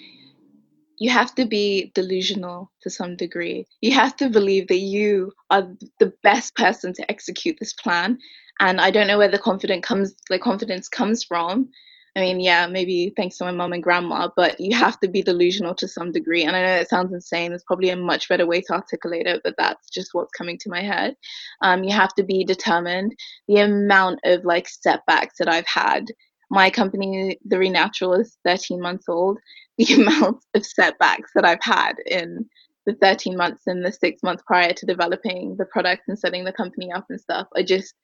[0.98, 3.66] You have to be delusional to some degree.
[3.80, 5.68] You have to believe that you are
[6.00, 8.18] the best person to execute this plan
[8.60, 11.68] and I don't know where the confidence comes the confidence comes from.
[12.16, 15.22] I mean, yeah, maybe thanks to my mom and grandma, but you have to be
[15.22, 16.42] delusional to some degree.
[16.42, 17.50] And I know it sounds insane.
[17.50, 20.70] There's probably a much better way to articulate it, but that's just what's coming to
[20.70, 21.14] my head.
[21.62, 23.14] Um, you have to be determined.
[23.46, 26.06] The amount of like setbacks that I've had.
[26.50, 29.38] My company, The Renatural, is 13 months old.
[29.78, 32.44] The amount of setbacks that I've had in
[32.84, 36.52] the 13 months and the six months prior to developing the product and setting the
[36.52, 37.46] company up and stuff.
[37.54, 37.94] I just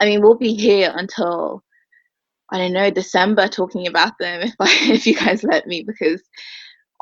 [0.00, 1.62] I mean, we'll be here until
[2.50, 6.22] I don't know December talking about them if I, if you guys let me because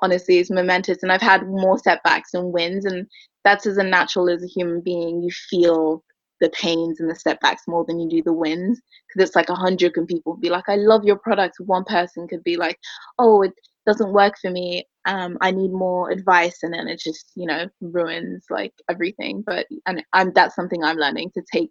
[0.03, 3.07] honestly it's momentous and I've had more setbacks and wins and
[3.45, 6.03] that's as a natural as a human being you feel
[6.41, 9.55] the pains and the setbacks more than you do the wins because it's like a
[9.55, 12.79] hundred can people be like I love your product one person could be like
[13.19, 13.53] oh it
[13.87, 17.67] doesn't work for me um, I need more advice and then it just you know
[17.81, 21.71] ruins like everything but and I'm that's something I'm learning to take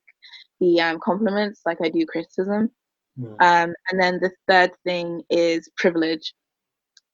[0.59, 2.71] the um, compliments like I do criticism.
[3.19, 3.31] Mm.
[3.41, 6.33] Um, and then the third thing is privilege.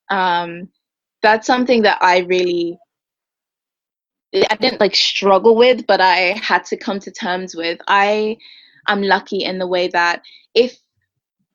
[0.10, 0.70] Um,
[1.22, 2.78] that's something that I really
[4.34, 7.80] I didn't like struggle with, but I had to come to terms with.
[7.88, 8.38] I
[8.88, 10.78] am lucky in the way that if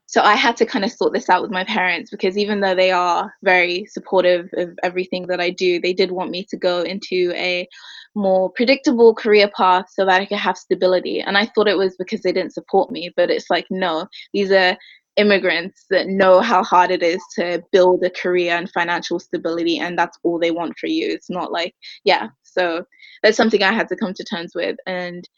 [0.06, 2.74] so I had to kind of sort this out with my parents because even though
[2.74, 6.80] they are very supportive of everything that I do, they did want me to go
[6.80, 7.68] into a
[8.14, 11.20] more predictable career path so that I could have stability.
[11.20, 14.50] And I thought it was because they didn't support me, but it's like, no, these
[14.50, 14.78] are
[15.18, 19.98] immigrants that know how hard it is to build a career and financial stability, and
[19.98, 21.08] that's all they want for you.
[21.10, 22.28] It's not like, yeah.
[22.58, 22.84] So
[23.22, 24.76] that's something I had to come to terms with.
[24.86, 25.28] And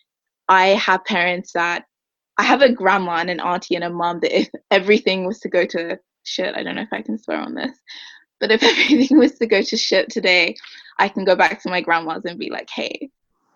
[0.48, 1.84] I have parents that
[2.38, 5.48] I have a grandma and an auntie and a mom that if everything was to
[5.48, 7.76] go to shit, I don't know if I can swear on this,
[8.40, 10.56] but if everything was to go to shit today,
[10.98, 13.10] I can go back to my grandma's and be like, hey,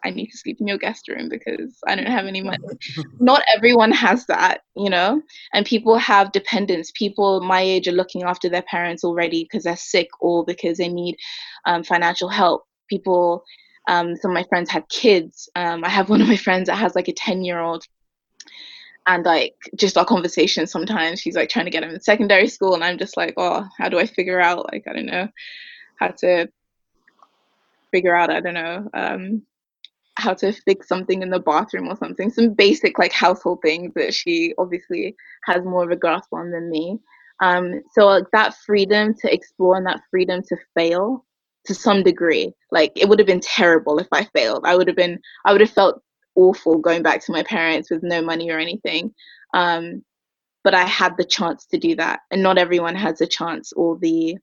[0.05, 2.59] I need to sleep in your guest room because I don't have any money.
[3.21, 5.23] Not everyone has that, you know,
[5.55, 6.93] and people have dependents.
[6.95, 10.89] People my age are looking after their parents already because they're sick or because they
[10.89, 11.17] need
[11.65, 12.65] um, financial help.
[12.89, 13.45] People,
[13.89, 15.49] um, some of my friends have kids.
[15.57, 17.85] Um, I have one of my friends that has like a 10 year old
[19.07, 22.73] and like just our conversation sometimes she's like trying to get him in secondary school
[22.73, 25.29] and i'm just like oh how do i figure out like i don't know
[26.01, 26.49] how to
[27.91, 29.43] figure out i don't know um
[30.17, 32.31] how to fix something in the bathroom or something.
[32.31, 36.71] Some basic like household things that she obviously has more of a grasp on than
[36.71, 36.99] me.
[37.41, 41.25] Um so like that freedom to explore and that freedom to fail
[41.67, 44.97] to some degree like it would have been terrible if i failed i would have
[44.97, 46.03] been i would have felt
[46.37, 49.15] awful going back to my parents with no money or anything.
[49.55, 50.05] Um,
[50.63, 53.99] but I had the chance to do that, and not everyone has a chance or
[53.99, 54.39] the.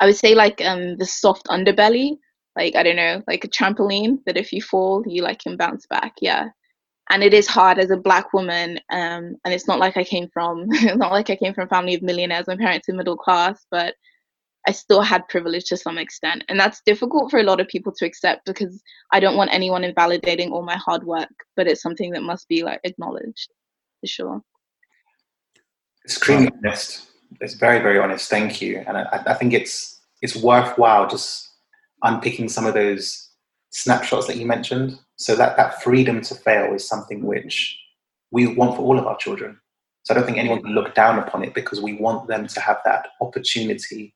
[0.00, 2.18] I would say like um the soft underbelly,
[2.56, 5.86] like I don't know, like a trampoline that if you fall, you like can bounce
[5.86, 6.14] back.
[6.20, 6.48] Yeah,
[7.10, 10.28] and it is hard as a black woman um, and it's not like i came
[10.32, 13.16] from it's not like i came from a family of millionaires my parents are middle
[13.16, 13.94] class but
[14.66, 16.44] I still had privilege to some extent.
[16.48, 18.82] And that's difficult for a lot of people to accept because
[19.12, 22.62] I don't want anyone invalidating all my hard work, but it's something that must be
[22.62, 23.50] like acknowledged
[24.00, 24.42] for sure.
[26.04, 27.06] Extremely honest.
[27.40, 28.28] It's very, very honest.
[28.28, 28.84] Thank you.
[28.86, 31.48] And I, I think it's it's worthwhile just
[32.02, 33.30] unpicking some of those
[33.70, 34.98] snapshots that you mentioned.
[35.16, 37.78] So that that freedom to fail is something which
[38.30, 39.60] we want for all of our children.
[40.02, 42.60] So I don't think anyone can look down upon it because we want them to
[42.60, 44.14] have that opportunity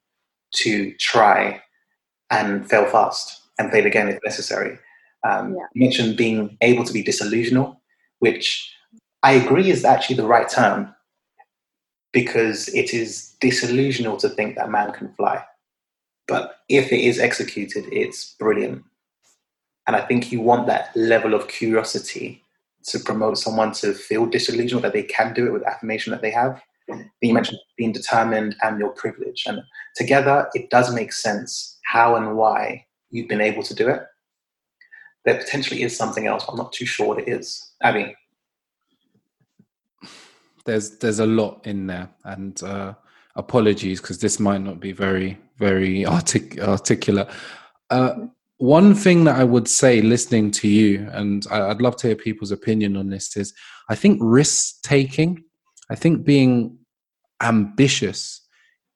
[0.52, 1.62] to try
[2.30, 4.78] and fail fast and fail again if necessary.
[5.28, 5.66] Um, yeah.
[5.74, 7.76] You mentioned being able to be disillusional,
[8.18, 8.72] which
[9.22, 10.94] I agree is actually the right term
[12.12, 15.42] because it is disillusional to think that man can fly.
[16.28, 18.82] But if it is executed, it's brilliant.
[19.86, 22.42] And I think you want that level of curiosity
[22.84, 26.30] to promote someone to feel disillusioned that they can do it with affirmation that they
[26.30, 26.62] have.
[27.20, 29.44] You mentioned being determined and your privilege.
[29.46, 29.60] And
[29.96, 34.02] together, it does make sense how and why you've been able to do it.
[35.24, 37.72] There potentially is something else, I'm not too sure what it is.
[37.82, 38.16] Abby,
[40.64, 42.94] there's there's a lot in there, and uh,
[43.36, 47.28] apologies because this might not be very very artic- articulate.
[47.90, 48.14] Uh,
[48.58, 52.16] one thing that I would say, listening to you, and I, would love to hear
[52.16, 53.52] people's opinion on this, is
[53.88, 55.42] I think risk taking,
[55.90, 56.78] I think being
[57.42, 58.40] ambitious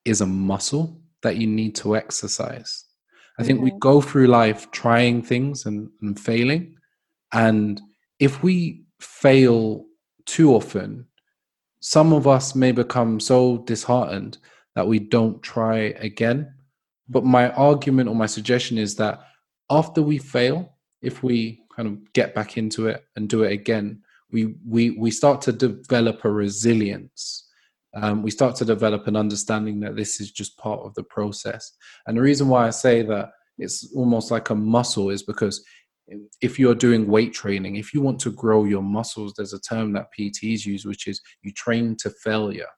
[0.05, 2.85] is a muscle that you need to exercise.
[3.39, 3.79] I think we mm-hmm.
[3.79, 6.77] go through life trying things and, and failing.
[7.33, 7.81] And
[8.19, 9.85] if we fail
[10.25, 11.07] too often,
[11.81, 14.39] some of us may become so disheartened
[14.75, 16.53] that we don't try again.
[17.09, 19.21] But my argument or my suggestion is that
[19.71, 24.03] after we fail, if we kind of get back into it and do it again,
[24.31, 27.46] we we we start to develop a resilience.
[27.97, 31.73] Um, we start to develop an understanding that this is just part of the process.
[32.07, 35.65] And the reason why I say that it's almost like a muscle is because
[36.41, 39.93] if you're doing weight training, if you want to grow your muscles, there's a term
[39.95, 42.69] that PTs use, which is you train to failure.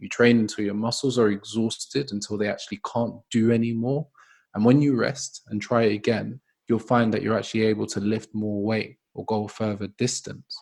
[0.00, 4.08] You train until your muscles are exhausted, until they actually can't do anymore.
[4.54, 8.34] And when you rest and try again, you'll find that you're actually able to lift
[8.34, 10.58] more weight or go a further distance.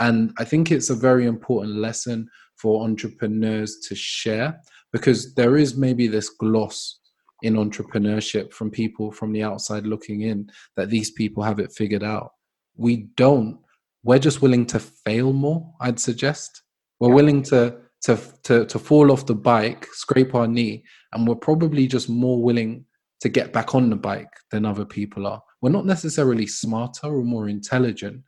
[0.00, 4.60] And I think it's a very important lesson for entrepreneurs to share
[4.92, 7.00] because there is maybe this gloss
[7.42, 12.02] in entrepreneurship from people from the outside looking in that these people have it figured
[12.02, 12.30] out.
[12.76, 13.58] We don't.
[14.02, 16.62] We're just willing to fail more, I'd suggest.
[17.00, 17.14] We're yeah.
[17.14, 21.86] willing to, to to to fall off the bike, scrape our knee, and we're probably
[21.86, 22.84] just more willing
[23.20, 25.42] to get back on the bike than other people are.
[25.60, 28.22] We're not necessarily smarter or more intelligent.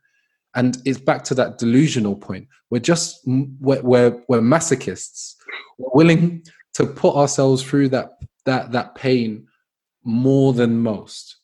[0.57, 2.47] And it's back to that delusional point.
[2.69, 5.35] We're just we're, we're, we're masochists.
[5.77, 6.43] We're willing
[6.73, 9.47] to put ourselves through that that that pain
[10.03, 11.37] more than most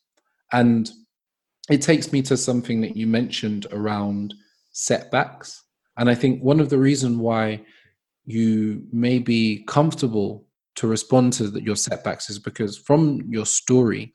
[0.52, 0.90] and
[1.68, 4.32] it takes me to something that you mentioned around
[4.72, 5.64] setbacks
[5.98, 7.60] and i think one of the reason why
[8.24, 10.46] you may be comfortable
[10.76, 14.14] to respond to your setbacks is because from your story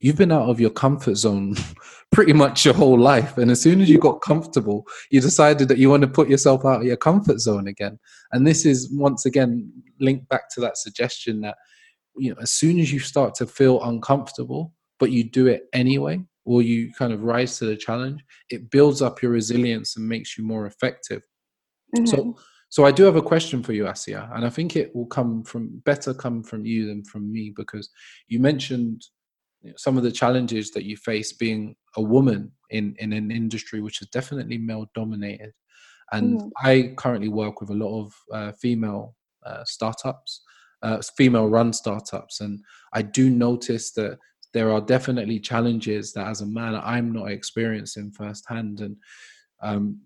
[0.00, 1.54] you've been out of your comfort zone
[2.12, 3.38] pretty much your whole life.
[3.38, 6.64] And as soon as you got comfortable you decided that you want to put yourself
[6.64, 7.98] out of your comfort zone again.
[8.32, 9.70] And this is once again
[10.00, 11.56] linked back to that suggestion that
[12.16, 16.20] you know as soon as you start to feel uncomfortable but you do it anyway
[16.44, 20.36] or you kind of rise to the challenge it builds up your resilience and makes
[20.36, 21.22] you more effective.
[21.96, 22.06] Mm-hmm.
[22.06, 22.36] so
[22.68, 25.42] so i do have a question for you asia and i think it will come
[25.42, 27.90] from better come from you than from me because
[28.28, 29.02] you mentioned
[29.76, 34.00] some of the challenges that you face being a woman in in an industry which
[34.00, 35.52] is definitely male dominated
[36.12, 36.48] and mm-hmm.
[36.64, 40.42] i currently work with a lot of uh, female uh, startups
[40.82, 42.40] uh, female run startups.
[42.40, 42.60] And
[42.92, 44.18] I do notice that
[44.52, 48.80] there are definitely challenges that as a man I'm not experiencing firsthand.
[48.80, 48.96] And
[49.62, 50.00] um,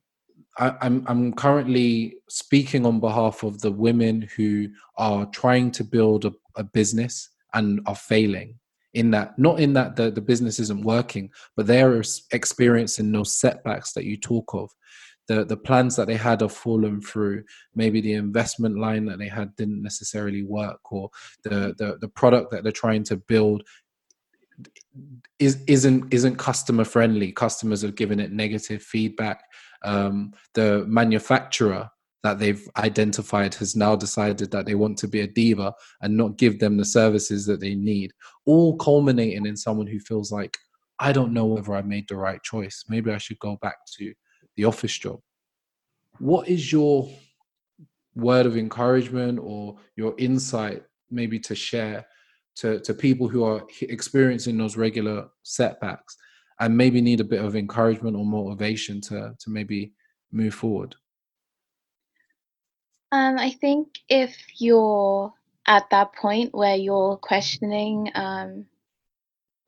[0.58, 6.24] I, I'm, I'm currently speaking on behalf of the women who are trying to build
[6.24, 8.58] a, a business and are failing
[8.94, 13.92] in that not in that the, the business isn't working but they're experiencing those setbacks
[13.92, 14.70] that you talk of.
[15.26, 17.44] The the plans that they had have fallen through.
[17.74, 21.10] Maybe the investment line that they had didn't necessarily work or
[21.42, 23.62] the the, the product that they're trying to build
[25.38, 27.32] is isn't isn't customer friendly.
[27.32, 29.42] Customers have given it negative feedback.
[29.82, 31.90] Um, the manufacturer
[32.24, 36.36] that they've identified has now decided that they want to be a diva and not
[36.36, 38.12] give them the services that they need
[38.44, 40.58] all culminating in someone who feels like
[40.98, 44.12] i don't know whether i made the right choice maybe i should go back to
[44.56, 45.20] the office job.
[46.18, 47.08] What is your
[48.14, 52.06] word of encouragement or your insight, maybe to share
[52.56, 56.16] to, to people who are experiencing those regular setbacks
[56.60, 59.92] and maybe need a bit of encouragement or motivation to, to maybe
[60.30, 60.94] move forward?
[63.14, 65.32] Um, I think if you're
[65.68, 68.66] at that point where you're questioning um,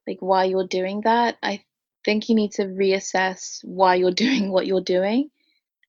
[0.04, 1.62] like why you're doing that, I
[2.04, 5.30] think you need to reassess why you're doing what you're doing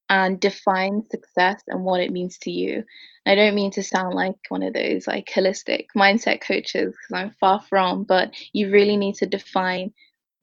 [0.08, 2.84] and define success and what it means to you.
[3.26, 7.32] I don't mean to sound like one of those like holistic mindset coaches because I'm
[7.39, 9.93] far from, but you really need to define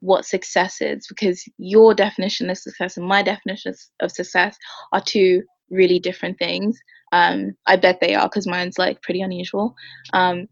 [0.00, 4.58] what success is because your definition of success and my definition of success
[4.92, 6.78] are two really different things.
[7.14, 9.76] Um, I bet they are because mine's like pretty unusual.
[10.12, 10.48] Um,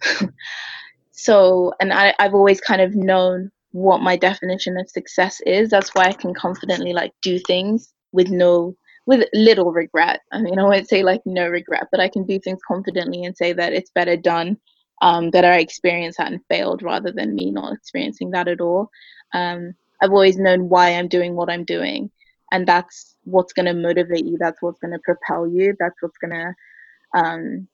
[1.11, 5.71] so, and I, I've always kind of known what my definition of success is.
[5.71, 10.21] That's why I can confidently like do things with no with little regret.
[10.31, 13.37] I mean, I won't say like no regret, but I can do things confidently and
[13.37, 14.57] say that it's better done,
[15.03, 18.89] um, that I experienced that and failed rather than me not experiencing that at all.
[19.35, 22.13] Um, I've always known why I'm doing what I'm doing,
[22.53, 24.37] and that's what's going to motivate you.
[24.39, 25.75] That's what's going to propel you.
[25.81, 27.69] That's what's going to um,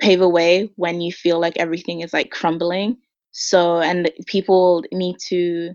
[0.00, 2.98] pave a way when you feel like everything is like crumbling.
[3.30, 5.74] So, and people need to.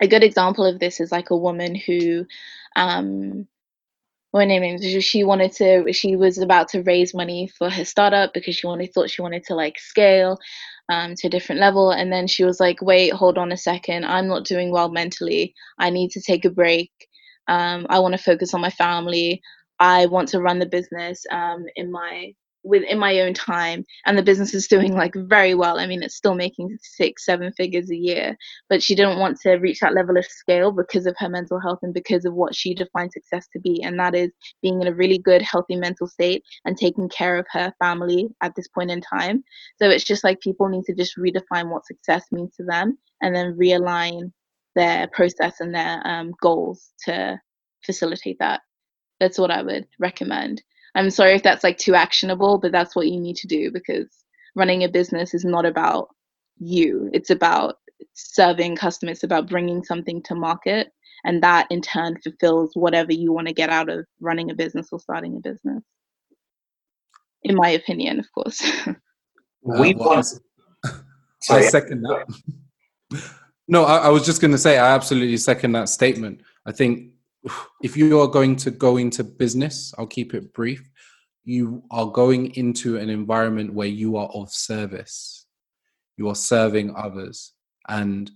[0.00, 2.24] A good example of this is like a woman who
[2.76, 3.48] um,
[4.30, 8.34] what name is she wanted to she was about to raise money for her startup
[8.34, 10.38] because she wanted thought she wanted to like scale
[10.90, 11.90] um, to a different level.
[11.90, 14.04] And then she was like wait hold on a second.
[14.04, 15.54] I'm not doing well mentally.
[15.78, 16.90] I need to take a break.
[17.48, 19.40] Um, i want to focus on my family.
[19.80, 24.22] I want to run the business um, in my within my own time and the
[24.22, 25.78] business is doing like very well.
[25.78, 28.36] I mean it's still making six seven figures a year
[28.68, 31.80] but she didn't want to reach that level of scale because of her mental health
[31.82, 34.30] and because of what she defined success to be and that is
[34.62, 38.54] being in a really good healthy mental state and taking care of her family at
[38.56, 39.42] this point in time.
[39.80, 43.34] So it's just like people need to just redefine what success means to them and
[43.34, 44.32] then realign
[44.74, 47.40] their process and their um, goals to
[47.84, 48.60] facilitate that.
[49.20, 50.62] That's what i would recommend
[50.98, 54.08] I'm sorry if that's like too actionable, but that's what you need to do because
[54.56, 56.08] running a business is not about
[56.58, 57.08] you.
[57.12, 57.76] It's about
[58.14, 60.88] serving customers, it's about bringing something to market.
[61.24, 64.88] And that in turn fulfills whatever you want to get out of running a business
[64.90, 65.84] or starting a business.
[67.44, 68.60] In my opinion, of course.
[69.62, 70.22] we uh, well,
[71.50, 73.22] I second that.
[73.68, 76.40] no, I, I was just going to say, I absolutely second that statement.
[76.66, 77.12] I think
[77.82, 80.87] if you are going to go into business, I'll keep it brief.
[81.48, 85.46] You are going into an environment where you are of service.
[86.18, 87.54] You are serving others.
[87.88, 88.30] And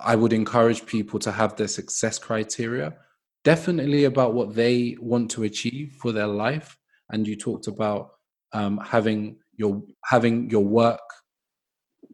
[0.00, 2.94] I would encourage people to have their success criteria
[3.42, 6.76] definitely about what they want to achieve for their life.
[7.10, 8.12] And you talked about
[8.52, 11.00] um, having your having your work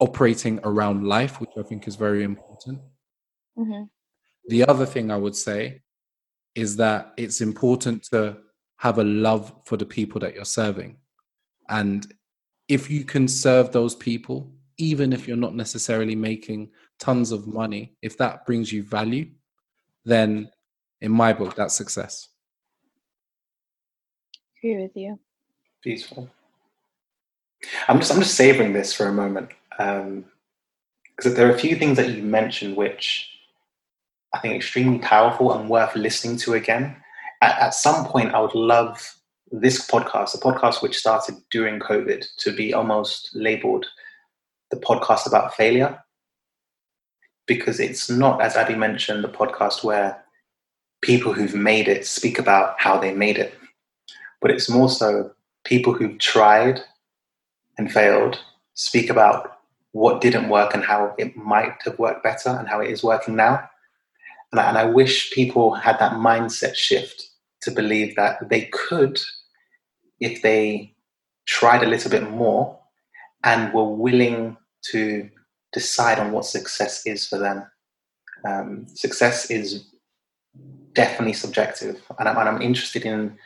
[0.00, 2.80] operating around life, which I think is very important.
[3.58, 3.84] Mm-hmm.
[4.48, 5.82] The other thing I would say
[6.54, 8.38] is that it's important to
[8.78, 10.96] have a love for the people that you're serving.
[11.68, 12.06] And
[12.68, 17.96] if you can serve those people, even if you're not necessarily making tons of money,
[18.02, 19.30] if that brings you value,
[20.04, 20.50] then
[21.00, 22.28] in my book, that's success.
[24.58, 25.18] Agree with you.
[25.82, 26.28] Peaceful.
[27.88, 30.24] I'm just I'm just savoring this for a moment because um,
[31.34, 33.30] there are a few things that you mentioned which
[34.36, 36.96] I think, extremely powerful and worth listening to again.
[37.42, 39.16] At, at some point, I would love
[39.50, 43.86] this podcast, a podcast which started during COVID, to be almost labeled
[44.70, 45.98] the podcast about failure.
[47.46, 50.24] Because it's not, as Abby mentioned, the podcast where
[51.02, 53.54] people who've made it speak about how they made it,
[54.40, 55.30] but it's more so
[55.64, 56.80] people who've tried
[57.78, 58.40] and failed
[58.74, 59.58] speak about
[59.92, 63.36] what didn't work and how it might have worked better and how it is working
[63.36, 63.68] now.
[64.52, 67.22] And I, and I wish people had that mindset shift
[67.62, 69.18] to believe that they could,
[70.20, 70.94] if they
[71.46, 72.78] tried a little bit more
[73.44, 74.56] and were willing
[74.90, 75.28] to
[75.72, 77.64] decide on what success is for them.
[78.44, 79.90] Um, success is
[80.92, 83.36] definitely subjective, and I'm, and I'm, interested in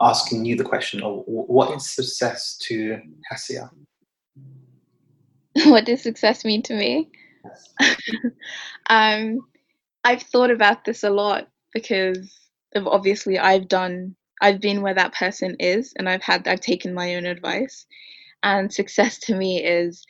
[0.00, 3.00] asking you the question: of What is success to
[3.32, 3.70] Hassia?
[5.66, 7.10] What does success mean to me?
[7.44, 7.96] Yes.
[8.90, 9.40] um,
[10.04, 12.32] I've thought about this a lot because
[12.74, 16.94] of obviously I've done I've been where that person is and I've had I've taken
[16.94, 17.86] my own advice
[18.42, 20.04] and success to me is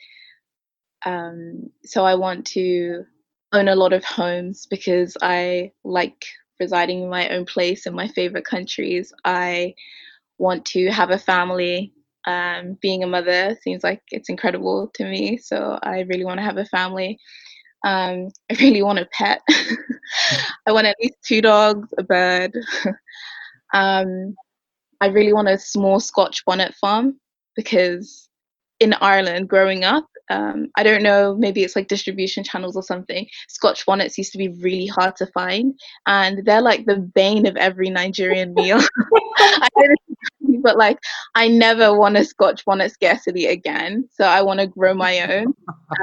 [1.05, 3.05] um, so I want to
[3.53, 6.25] own a lot of homes because I like
[6.59, 9.11] residing in my own place in my favorite countries.
[9.25, 9.73] I
[10.37, 11.93] want to have a family.
[12.27, 16.43] Um, being a mother seems like it's incredible to me, so I really want to
[16.45, 17.19] have a family.
[17.83, 19.41] Um, I really want a pet.
[20.67, 22.53] I want at least two dogs, a bird.
[23.73, 24.35] um,
[24.99, 27.19] I really want a small Scotch bonnet farm
[27.55, 28.29] because
[28.79, 33.27] in Ireland growing up, um, I don't know, maybe it's like distribution channels or something.
[33.49, 35.77] Scotch bonnets used to be really hard to find,
[36.07, 38.79] and they're like the bane of every Nigerian meal.
[40.63, 40.99] But like
[41.33, 45.55] I never want a Scotch bonnet scarcity again, so I want to grow my own.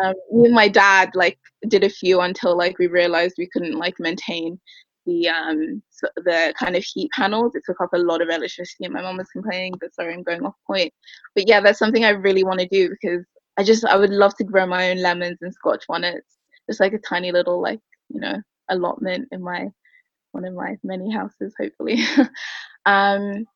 [0.03, 3.79] Um, me and my dad like did a few until like we realized we couldn't
[3.79, 4.59] like maintain
[5.07, 5.83] the um
[6.17, 7.55] the kind of heat panels.
[7.55, 9.75] It took up a lot of electricity, and my mom was complaining.
[9.81, 10.93] But sorry, I'm going off point.
[11.35, 13.25] But yeah, that's something I really want to do because
[13.59, 16.37] I just I would love to grow my own lemons and Scotch bonnets.
[16.69, 18.41] Just like a tiny little like you know
[18.71, 19.69] allotment in my
[20.33, 21.99] one of my many houses, hopefully.
[22.87, 23.47] um,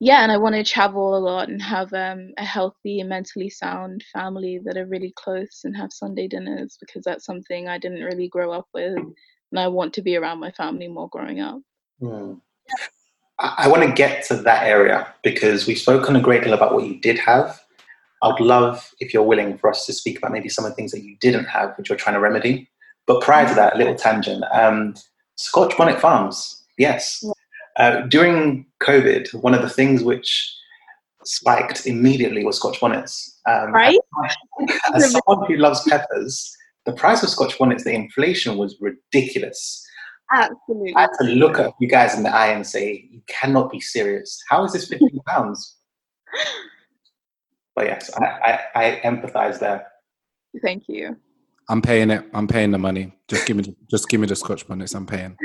[0.00, 3.48] yeah, and I want to travel a lot and have um, a healthy and mentally
[3.48, 8.02] sound family that are really close and have Sunday dinners because that's something I didn't
[8.02, 8.98] really grow up with
[9.52, 11.60] and I want to be around my family more growing up.
[12.00, 12.40] Mm.
[13.38, 16.74] I, I want to get to that area because we've spoken a great deal about
[16.74, 17.61] what you did have.
[18.22, 20.92] I'd love if you're willing for us to speak about maybe some of the things
[20.92, 22.70] that you didn't have, which you're trying to remedy.
[23.06, 24.44] But prior to that, a little tangent.
[24.52, 24.94] Um,
[25.36, 27.24] Scotch bonnet farms, yes.
[27.76, 30.56] Uh, during COVID, one of the things which
[31.24, 33.40] spiked immediately was Scotch bonnets.
[33.48, 33.98] Um, right.
[34.94, 39.84] As, as someone who loves peppers, the price of Scotch bonnets, the inflation was ridiculous.
[40.32, 40.94] Absolutely.
[40.96, 43.80] I had to look at you guys in the eye and say, you cannot be
[43.80, 44.40] serious.
[44.48, 45.76] How is this 15 pounds?
[47.74, 49.86] but yes, I, I, I empathize there.
[50.62, 51.16] Thank you.
[51.68, 52.24] I'm paying it.
[52.34, 53.12] I'm paying the money.
[53.28, 54.94] Just give me, just give me the Scotch bonnets.
[54.94, 55.36] I'm paying.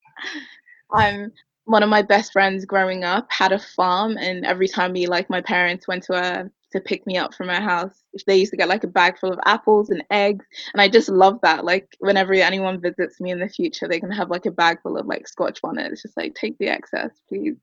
[0.92, 1.32] I'm
[1.64, 5.30] one of my best friends growing up had a farm, and every time we, like,
[5.30, 8.02] my parents went to a to pick me up from my house.
[8.26, 11.08] They used to get like a bag full of apples and eggs, and I just
[11.08, 11.64] love that.
[11.64, 14.96] Like whenever anyone visits me in the future, they can have like a bag full
[14.96, 16.02] of like Scotch bonnets.
[16.02, 17.56] Just like take the excess, please.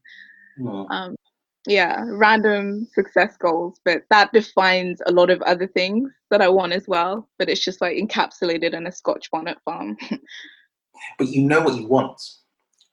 [0.90, 1.16] Um,
[1.68, 6.72] yeah, random success goals, but that defines a lot of other things that I want
[6.72, 7.28] as well.
[7.38, 9.98] But it's just like encapsulated in a Scotch bonnet farm.
[11.18, 12.22] but you know what you want.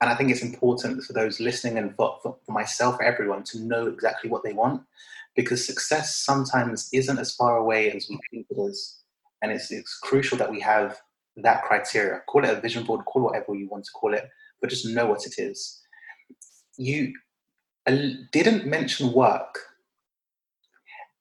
[0.01, 3.59] And I think it's important for those listening and for, for, myself, for everyone, to
[3.59, 4.81] know exactly what they want
[5.37, 8.99] because success sometimes isn't as far away as we think it is.
[9.41, 10.99] And it's, it's crucial that we have
[11.37, 12.21] that criteria.
[12.27, 15.05] Call it a vision board, call whatever you want to call it, but just know
[15.05, 15.81] what it is.
[16.77, 17.13] You
[17.85, 19.59] didn't mention work,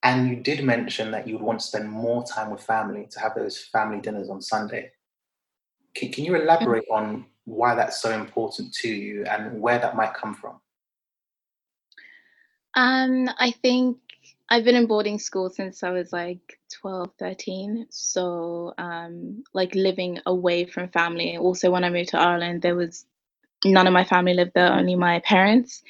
[0.03, 3.21] and you did mention that you would want to spend more time with family to
[3.21, 4.91] have those family dinners on Sunday.
[5.95, 10.15] Can, can you elaborate on why that's so important to you and where that might
[10.15, 10.61] come from?
[12.75, 13.99] Um, I think
[14.51, 17.87] I've been in boarding school since I was like 12, 13.
[17.91, 21.37] So, um, like living away from family.
[21.37, 23.07] Also, when I moved to Ireland, there was
[23.65, 25.83] none of my family lived there, only my parents.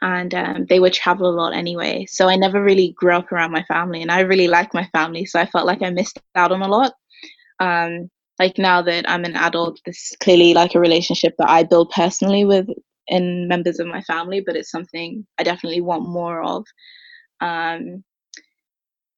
[0.00, 2.06] And um, they would travel a lot anyway.
[2.08, 4.02] So, I never really grew up around my family.
[4.02, 5.24] And I really like my family.
[5.26, 6.92] So, I felt like I missed out on a lot.
[7.60, 11.64] Um, like now that I'm an adult, this is clearly like a relationship that I
[11.64, 12.68] build personally with
[13.08, 16.64] in members of my family, but it's something I definitely want more of.
[17.40, 18.04] Um,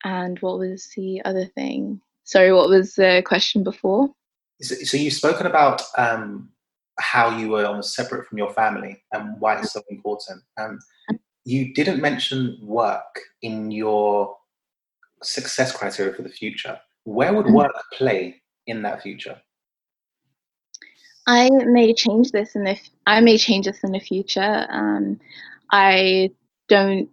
[0.05, 2.01] and what was the other thing?
[2.25, 4.09] Sorry, what was the question before?
[4.63, 6.51] So, so you've spoken about um,
[7.01, 10.43] how you were almost separate from your family and why it's so important.
[10.59, 10.79] Um,
[11.45, 14.37] you didn't mention work in your
[15.23, 16.79] success criteria for the future.
[17.05, 17.55] Where would mm.
[17.55, 19.41] work play in that future?
[21.27, 24.67] I may change this in the I may change this in the future.
[24.71, 25.21] Um,
[25.71, 26.31] I
[26.69, 27.09] don't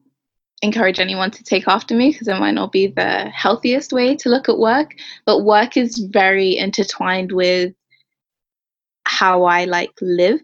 [0.61, 4.29] encourage anyone to take after me because it might not be the healthiest way to
[4.29, 4.95] look at work.
[5.25, 7.73] But work is very intertwined with
[9.08, 10.39] how I like live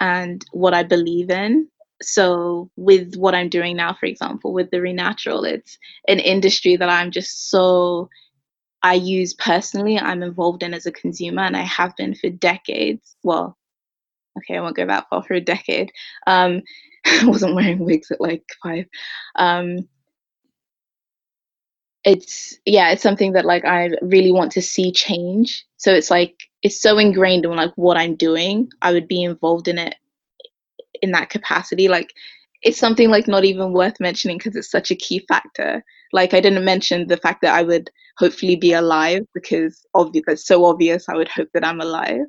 [0.00, 1.68] and what I believe in.
[2.02, 6.88] So with what I'm doing now, for example, with the Renatural, it's an industry that
[6.88, 8.08] I'm just so
[8.82, 13.16] I use personally, I'm involved in as a consumer, and I have been for decades.
[13.22, 13.56] Well,
[14.38, 15.90] okay, I won't go that far for a decade.
[16.26, 16.62] Um,
[17.06, 18.84] I wasn't wearing wigs at like five.
[19.36, 19.88] Um,
[22.04, 25.64] it's yeah, it's something that like I really want to see change.
[25.78, 28.68] So it's like it's so ingrained in like what I'm doing.
[28.82, 29.94] I would be involved in it
[31.02, 31.86] in that capacity.
[31.86, 32.12] Like
[32.62, 35.84] it's something like not even worth mentioning because it's such a key factor.
[36.12, 37.88] Like I didn't mention the fact that I would
[38.18, 42.26] hopefully be alive because obvious that's so obvious i would hope that i'm alive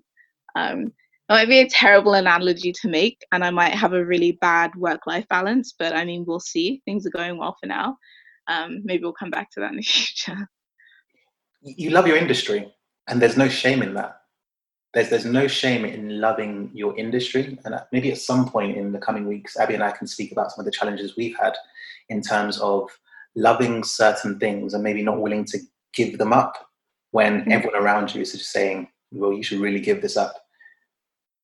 [0.55, 0.85] um,
[1.29, 4.71] it might be a terrible analogy to make and i might have a really bad
[4.75, 7.97] work life balance but i mean we'll see things are going well for now
[8.47, 10.47] um, maybe we'll come back to that in the future
[11.61, 12.71] you love your industry
[13.07, 14.21] and there's no shame in that
[14.95, 18.97] there's there's no shame in loving your industry and maybe at some point in the
[18.97, 21.53] coming weeks abby and i can speak about some of the challenges we've had
[22.09, 22.89] in terms of
[23.35, 25.59] loving certain things and maybe not willing to
[25.93, 26.69] give them up
[27.11, 27.51] when mm-hmm.
[27.51, 30.35] everyone around you is just saying, well, you should really give this up.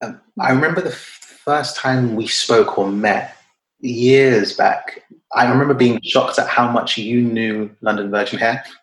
[0.02, 0.56] Um, I mm-hmm.
[0.56, 3.36] remember the f- first time we spoke or met
[3.80, 5.04] years back.
[5.34, 8.64] I remember being shocked at how much you knew London Virgin Hair.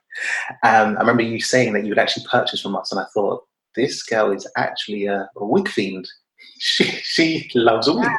[0.65, 3.45] Um, I remember you saying that you would actually purchase from us, and I thought,
[3.79, 6.07] this girl is actually a, a wig fiend.
[6.61, 8.11] She, she loves a wig.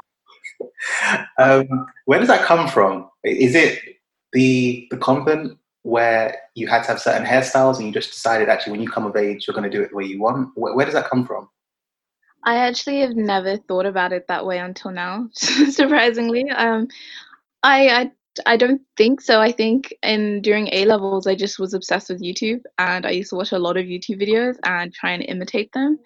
[1.37, 3.09] um, where does that come from?
[3.25, 3.81] Is it
[4.31, 8.71] the the convent where you had to have certain hairstyles and you just decided actually
[8.71, 10.75] when you come of age you're going to do it the way you want where,
[10.75, 11.49] where does that come from
[12.43, 16.87] i actually have never thought about it that way until now surprisingly um,
[17.63, 18.11] I, I
[18.45, 19.41] I don't think so.
[19.41, 23.31] I think in during A levels, I just was obsessed with YouTube, and I used
[23.31, 25.99] to watch a lot of YouTube videos and try and imitate them.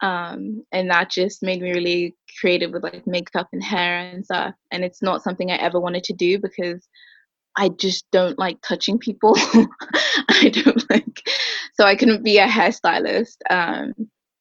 [0.00, 4.54] Um, and that just made me really creative with like makeup and hair and stuff.
[4.70, 6.86] And it's not something I ever wanted to do because
[7.56, 9.34] I just don't like touching people.
[9.36, 11.22] I don't like,
[11.74, 13.36] so I couldn't be a hairstylist.
[13.48, 13.94] Um,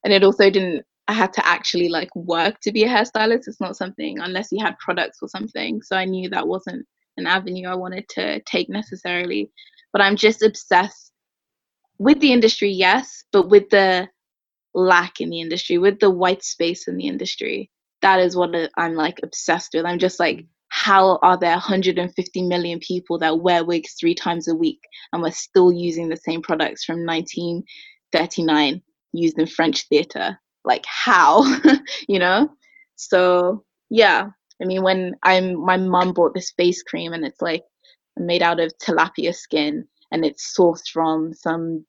[0.03, 3.47] and it also didn't, I had to actually like work to be a hairstylist.
[3.47, 5.81] It's not something unless you had products or something.
[5.81, 6.85] So I knew that wasn't
[7.17, 9.51] an avenue I wanted to take necessarily.
[9.91, 11.11] But I'm just obsessed
[11.99, 14.09] with the industry, yes, but with the
[14.73, 17.69] lack in the industry, with the white space in the industry.
[18.01, 19.85] That is what I'm like obsessed with.
[19.85, 24.55] I'm just like, how are there 150 million people that wear wigs three times a
[24.55, 24.79] week
[25.11, 28.81] and we're still using the same products from 1939
[29.13, 30.37] used in French theater?
[30.65, 31.43] Like how,
[32.07, 32.49] you know?
[32.95, 34.29] So yeah,
[34.63, 37.63] I mean, when I'm my mom bought this face cream and it's like
[38.15, 41.85] made out of tilapia skin and it's sourced from some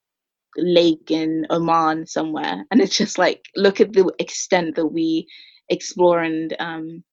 [0.57, 5.29] lake in Oman somewhere, and it's just like look at the extent that we
[5.69, 7.05] explore and um,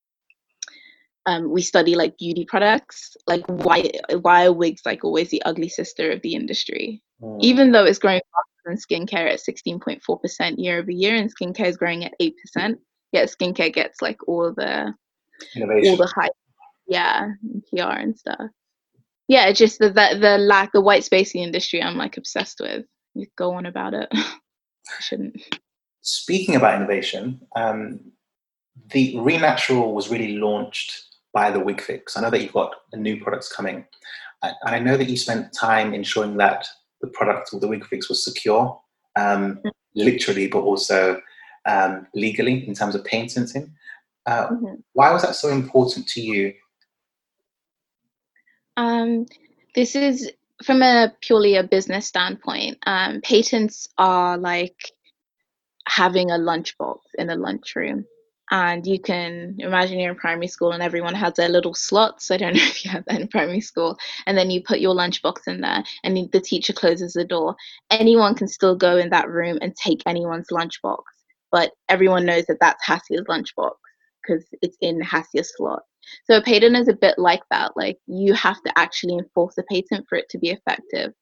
[1.28, 3.92] um, we study like beauty products, like why
[4.22, 7.04] why are wigs like always the ugly sister of the industry?
[7.22, 7.38] Mm.
[7.42, 11.78] Even though it's growing faster than skincare at 16.4% year over year, and skincare is
[11.78, 12.78] growing at 8%,
[13.12, 14.94] yet skincare gets like all the
[15.56, 15.92] Innovation.
[15.92, 16.32] all the hype,
[16.88, 18.50] yeah, and PR and stuff.
[19.28, 21.82] Yeah, just the, the the lack, the white space industry.
[21.82, 22.86] I'm like obsessed with.
[23.14, 24.10] You go on about it.
[24.14, 25.42] I shouldn't.
[26.02, 28.00] Speaking about innovation, um,
[28.92, 32.18] the Renatural was really launched by the Wig Fix.
[32.18, 33.86] I know that you've got new products coming,
[34.42, 36.68] and I know that you spent time ensuring that
[37.02, 38.80] the product or the Wig Fix was secure,
[39.16, 39.70] um, mm-hmm.
[39.96, 41.22] literally, but also
[41.66, 43.74] um, legally in terms of patenting.
[44.26, 44.76] Uh, mm-hmm.
[44.94, 46.54] Why was that so important to you?
[48.78, 49.26] Um,
[49.76, 50.32] this is
[50.64, 52.78] from a purely a business standpoint.
[52.86, 54.92] Um, patents are like
[55.88, 58.06] having a lunchbox in a lunchroom
[58.52, 62.30] and you can imagine you're in primary school and everyone has their little slots.
[62.30, 63.98] I don't know if you have that in primary school.
[64.26, 67.56] And then you put your lunchbox in there and the teacher closes the door.
[67.90, 71.04] Anyone can still go in that room and take anyone's lunchbox,
[71.50, 73.72] but everyone knows that that's Hassia's lunchbox
[74.22, 75.84] because it's in Hassia's slot.
[76.26, 77.72] So a patent is a bit like that.
[77.76, 81.14] Like you have to actually enforce a patent for it to be effective.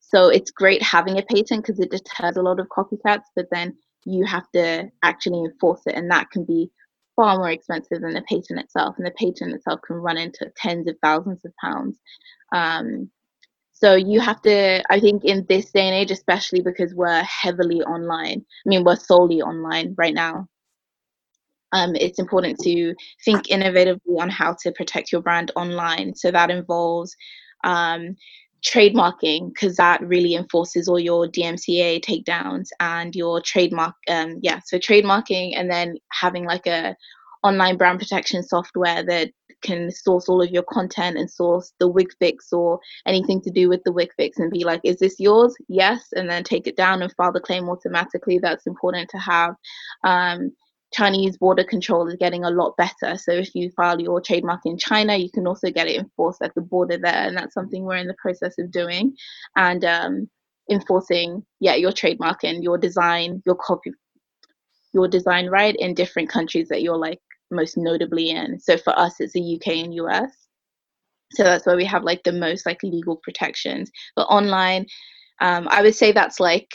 [0.00, 3.76] So it's great having a patent because it deters a lot of copycats, but then
[4.04, 6.70] you have to actually enforce it, and that can be
[7.16, 8.96] far more expensive than the patent itself.
[8.98, 11.98] And the patent itself can run into tens of thousands of pounds.
[12.52, 13.10] Um,
[13.72, 17.82] so you have to, I think, in this day and age, especially because we're heavily
[17.82, 18.44] online.
[18.64, 20.48] I mean, we're solely online right now.
[21.74, 22.94] Um, it's important to
[23.24, 26.14] think innovatively on how to protect your brand online.
[26.14, 27.14] So that involves
[27.64, 28.16] um,
[28.64, 33.94] trademarking because that really enforces all your DMCA takedowns and your trademark.
[34.08, 36.96] Um, yeah, so trademarking and then having like a
[37.42, 39.30] online brand protection software that
[39.62, 43.68] can source all of your content and source the wig fix or anything to do
[43.68, 45.54] with the wig fix and be like, is this yours?
[45.68, 48.38] Yes, and then take it down and file the claim automatically.
[48.38, 49.54] That's important to have.
[50.04, 50.52] Um,
[50.94, 53.18] Chinese border control is getting a lot better.
[53.18, 56.54] So if you file your trademark in China, you can also get it enforced at
[56.54, 59.16] the border there, and that's something we're in the process of doing.
[59.56, 60.30] And um,
[60.70, 63.90] enforcing, yeah, your trademark and your design, your copy,
[64.92, 67.20] your design right in different countries that you're like
[67.50, 68.60] most notably in.
[68.60, 70.30] So for us, it's the UK and US.
[71.32, 73.90] So that's where we have like the most like legal protections.
[74.14, 74.86] But online,
[75.40, 76.68] um, I would say that's like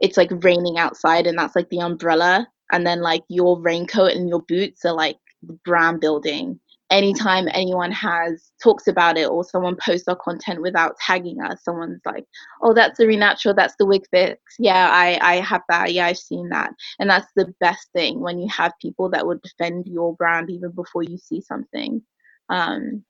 [0.00, 4.28] it's like raining outside, and that's like the umbrella and then like your raincoat and
[4.28, 5.16] your boots are like
[5.64, 6.58] brand building.
[6.90, 12.00] Anytime anyone has talks about it or someone posts our content without tagging us someone's
[12.06, 12.24] like
[12.62, 14.40] oh that's the renatural that's the wig fix.
[14.58, 15.92] Yeah i i have that.
[15.92, 16.72] Yeah i've seen that.
[16.98, 20.70] And that's the best thing when you have people that would defend your brand even
[20.70, 22.02] before you see something.
[22.48, 23.04] Um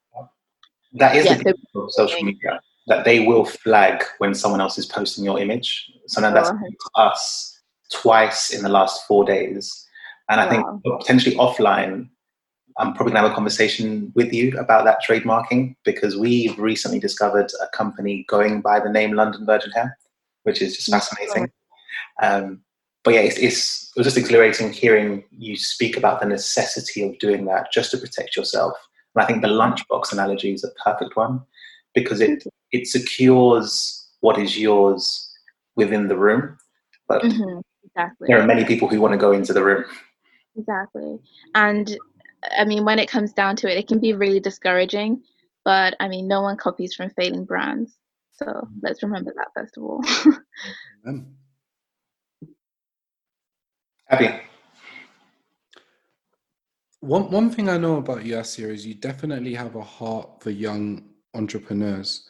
[0.94, 4.76] That is yeah, the so of social media that they will flag when someone else
[4.78, 5.88] is posting your image.
[6.06, 6.50] So now that's
[6.96, 7.57] us
[7.92, 9.86] twice in the last four days.
[10.30, 12.08] And I think potentially offline,
[12.78, 17.50] I'm probably gonna have a conversation with you about that trademarking because we've recently discovered
[17.62, 19.96] a company going by the name London Virgin Hair,
[20.42, 21.50] which is just fascinating.
[22.22, 22.60] Um,
[23.04, 27.18] but yeah, it's, it's, it was just exhilarating hearing you speak about the necessity of
[27.18, 28.74] doing that just to protect yourself.
[29.14, 31.40] And I think the lunchbox analogy is a perfect one
[31.94, 35.32] because it it secures what is yours
[35.76, 36.58] within the room.
[37.08, 37.60] But mm-hmm,
[37.94, 38.26] exactly.
[38.28, 39.84] there are many people who want to go into the room.
[40.56, 41.18] Exactly.
[41.54, 41.96] And
[42.56, 45.22] I mean, when it comes down to it, it can be really discouraging.
[45.64, 47.98] But I mean, no one copies from failing brands.
[48.32, 48.78] So mm-hmm.
[48.82, 50.02] let's remember that first of all.
[54.06, 54.40] Happy.
[57.00, 60.50] One one thing I know about you, Asia, is you definitely have a heart for
[60.50, 62.28] young entrepreneurs.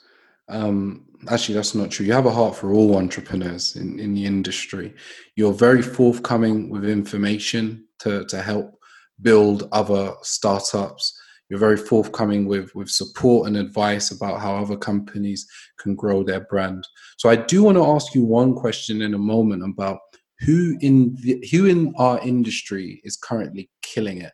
[0.49, 2.07] Um, actually, that's not true.
[2.07, 4.95] You have a heart for all entrepreneurs in, in the industry.
[5.37, 8.79] You're very forthcoming with information to, to help
[9.21, 11.19] build other startups.
[11.49, 15.47] You're very forthcoming with, with support and advice about how other companies
[15.79, 16.87] can grow their brand.
[17.17, 19.99] So I do want to ask you one question in a moment about
[20.41, 24.33] who in the, who in our industry is currently killing it.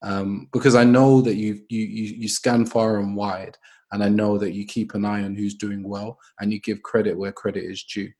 [0.00, 3.56] Um, because I know that you, you you scan far and wide,
[3.92, 6.82] and I know that you keep an eye on who's doing well and you give
[6.82, 8.10] credit where credit is due.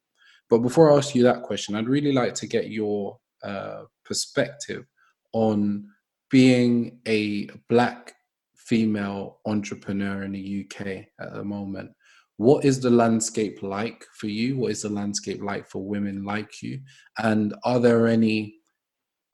[0.51, 4.87] But before I ask you that question, I'd really like to get your uh, perspective
[5.33, 5.87] on
[6.31, 8.15] being a black
[8.57, 11.91] female entrepreneur in the UK at the moment.
[12.37, 14.57] What is the landscape like for you?
[14.57, 16.81] What is the landscape like for women like you?
[17.19, 18.57] And are there any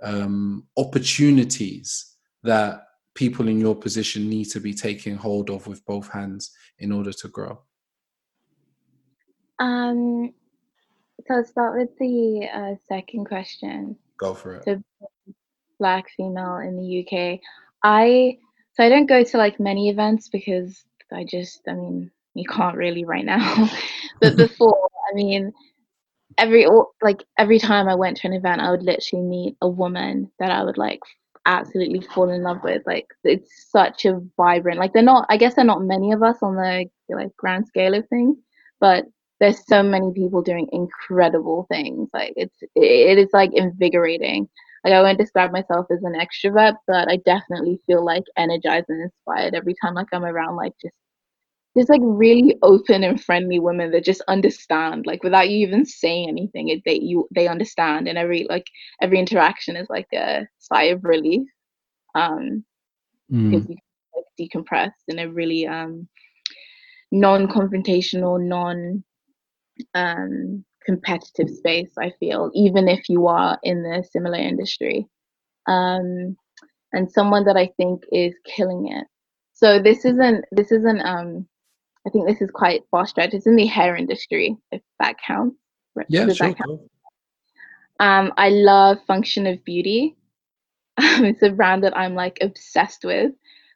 [0.03, 2.84] um, opportunities that
[3.15, 7.13] people in your position need to be taking hold of with both hands in order
[7.13, 7.61] to grow?
[9.59, 10.33] Um,
[11.27, 13.97] so I'll start with the uh, second question.
[14.19, 14.65] Go for it.
[14.65, 14.83] The
[15.79, 17.41] black female in the UK.
[17.83, 18.39] I
[18.75, 22.77] so I don't go to like many events because I just I mean you can't
[22.77, 23.71] really right now.
[24.21, 25.53] but before, I mean,
[26.37, 26.67] every
[27.01, 30.51] like every time I went to an event, I would literally meet a woman that
[30.51, 31.01] I would like
[31.47, 32.83] absolutely fall in love with.
[32.87, 34.79] Like it's such a vibrant.
[34.79, 35.27] Like they're not.
[35.29, 38.39] I guess they're not many of us on the like grand scale of things,
[38.81, 39.05] but
[39.41, 42.09] there's so many people doing incredible things.
[42.13, 44.49] Like it's it is like invigorating.
[44.85, 49.03] Like I won't describe myself as an extrovert, but I definitely feel like energized and
[49.03, 50.95] inspired every time like I'm around like just
[51.77, 56.29] just like really open and friendly women that just understand like without you even saying
[56.29, 58.67] anything it, they you they understand and every like
[59.03, 61.47] every interaction is like a sigh of relief
[62.15, 62.65] um
[63.33, 63.51] mm.
[63.51, 63.77] because you
[64.15, 66.09] like, decompress in a really um
[67.11, 69.03] non-confrontational non
[69.95, 75.07] um competitive space i feel even if you are in the similar industry
[75.67, 76.37] um
[76.93, 79.07] and someone that i think is killing it
[79.55, 81.47] so this isn't this isn't um
[82.07, 83.35] I think this is quite far stretched.
[83.35, 85.57] It's in the hair industry, if that counts.
[86.09, 86.55] Yeah, Does sure.
[86.55, 86.81] Count?
[88.01, 90.17] Um, I love Function of Beauty.
[90.99, 93.33] it's a brand that I'm like obsessed with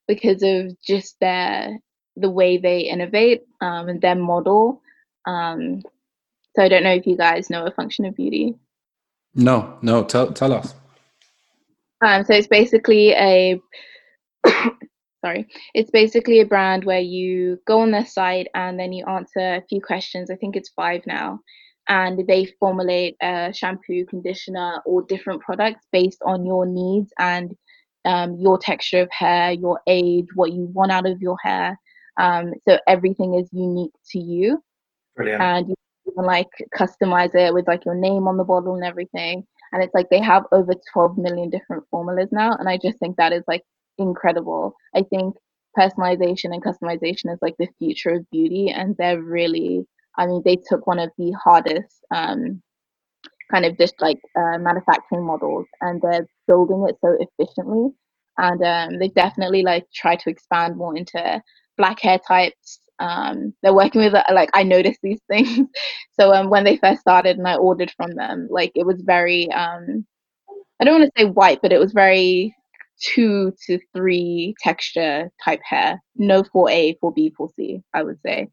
[0.07, 1.79] because of just their
[2.17, 4.83] the way they innovate um, and their model.
[5.27, 5.83] Um,
[6.57, 8.55] so I don't know if you guys know a Function of Beauty.
[9.35, 10.05] No, no.
[10.05, 10.75] Tell tell us.
[12.05, 13.61] Um, so it's basically a
[15.25, 15.47] sorry.
[15.75, 19.65] It's basically a brand where you go on their site and then you answer a
[19.69, 20.31] few questions.
[20.31, 21.41] I think it's five now.
[21.89, 27.57] And they formulate a shampoo conditioner or different products based on your needs and
[28.05, 31.79] um, your texture of hair your age what you want out of your hair.
[32.19, 34.63] Um, so everything is unique to you.
[35.17, 35.43] Brilliant.
[35.43, 35.75] and you
[36.15, 39.45] can like customize it with like your name on the bottle and everything.
[39.73, 42.55] And it's like they have over 12 million different formulas now.
[42.57, 43.63] And i just think that is like
[43.99, 44.75] incredible.
[44.95, 45.37] I think
[45.79, 49.87] personalization and customization is like the future of beauty, and they're really,
[50.17, 52.63] I mean, they took one of the hardest um,
[53.51, 57.91] kind of just like uh, manufacturing models, and they're building it so efficiently.
[58.39, 61.43] And um, they definitely like try to expand more into
[61.77, 62.81] black hair types.
[63.01, 65.69] Um, they're working with like I noticed these things.
[66.19, 69.51] so um, when they first started and I ordered from them, like it was very
[69.53, 70.07] um,
[70.81, 72.55] I don't want to say white, but it was very
[73.01, 76.03] two to three texture type hair.
[76.17, 78.49] No 4A, 4B, 4C, I would say.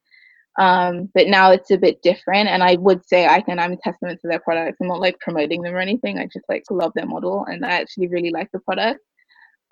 [0.57, 3.59] Um, but now it's a bit different, and I would say I can.
[3.59, 4.77] I'm a testament to their products.
[4.81, 6.17] I'm not like promoting them or anything.
[6.17, 9.01] I just like love their model, and I actually really like the product.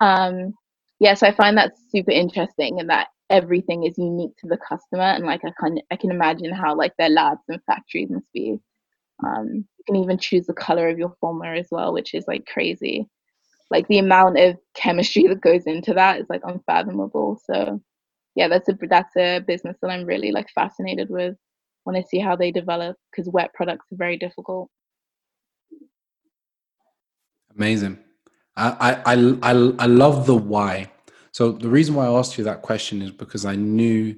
[0.00, 0.54] Um,
[1.00, 4.58] yes, yeah, so I find that super interesting, and that everything is unique to the
[4.58, 8.30] customer and like i can i can imagine how like their labs and factories must
[8.32, 8.58] be
[9.24, 9.48] um
[9.78, 13.08] you can even choose the color of your formula as well which is like crazy
[13.74, 17.40] like the amount of chemistry that goes into that is like unfathomable.
[17.44, 17.80] So
[18.36, 21.34] yeah that's a that's a business that i'm really like fascinated with.
[21.84, 24.70] Want to see how they develop because wet products are very difficult.
[27.56, 27.98] Amazing.
[28.56, 30.90] I, I i i love the why.
[31.32, 34.14] So the reason why I asked you that question is because I knew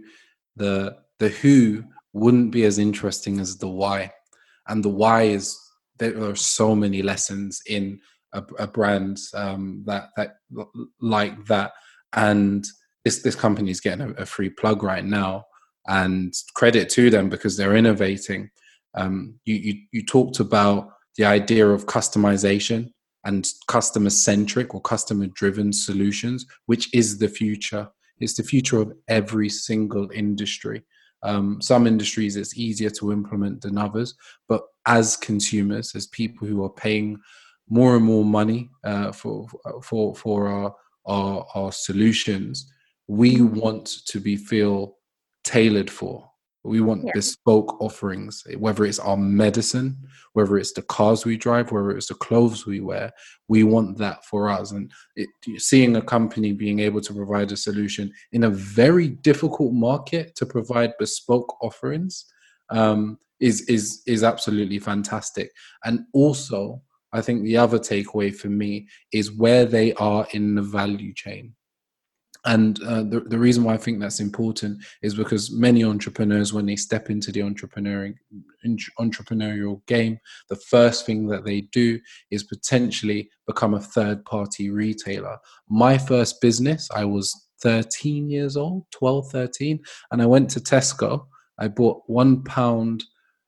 [0.55, 1.83] the the who
[2.13, 4.13] wouldn't be as interesting as the why,
[4.69, 5.59] and the why is
[5.99, 8.01] there are so many lessons in
[8.33, 10.37] a, a brand um, that that
[11.01, 11.73] like that,
[12.15, 12.65] and
[13.05, 15.45] this this company is getting a, a, free plug right now,
[15.87, 18.51] and credit to them because they're innovating.
[18.95, 22.91] Um, you, you you talked about the idea of customization
[23.25, 27.89] and customer centric or customer driven solutions, which is the future.
[28.19, 30.83] It's the future of every single industry.
[31.23, 34.15] Um, some industries it's easier to implement than others,
[34.49, 37.19] but as consumers, as people who are paying
[37.69, 39.47] more and more money uh, for
[39.83, 40.75] for for our,
[41.07, 42.73] our our solutions,
[43.07, 44.97] we want to be feel
[45.45, 46.29] tailored for
[46.67, 47.13] we want yeah.
[47.15, 49.97] bespoke offerings, whether it's our medicine,
[50.33, 53.13] whether it's the cars we drive, whether it's the clothes we wear.
[53.49, 54.73] We want that for us.
[54.73, 59.73] And it, seeing a company being able to provide a solution in a very difficult
[59.73, 62.27] market to provide bespoke offerings
[62.71, 65.51] um, is is is absolutely fantastic.
[65.85, 66.83] And also,
[67.17, 71.55] I think the other takeaway for me is where they are in the value chain
[72.47, 76.65] and uh, the, the reason why I think that's important is because many entrepreneurs, when
[76.65, 78.15] they step into the entrepreneurial
[79.01, 81.99] entrepreneurial game, the first thing that they do
[82.31, 85.39] is potentially become a third party retailer.
[85.69, 89.81] My first business, I was 13 years old, 12, 13,
[90.13, 91.27] and I went to Tesco.
[91.59, 93.03] I bought one pound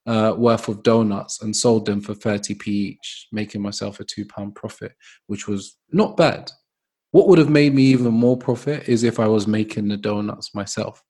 [0.09, 4.57] uh, worth of donuts and sold them for 30p each, making myself a two pound
[4.57, 4.93] profit,
[5.29, 6.51] which was not bad
[7.11, 10.55] what would have made me even more profit is if I was making the donuts
[10.55, 11.03] myself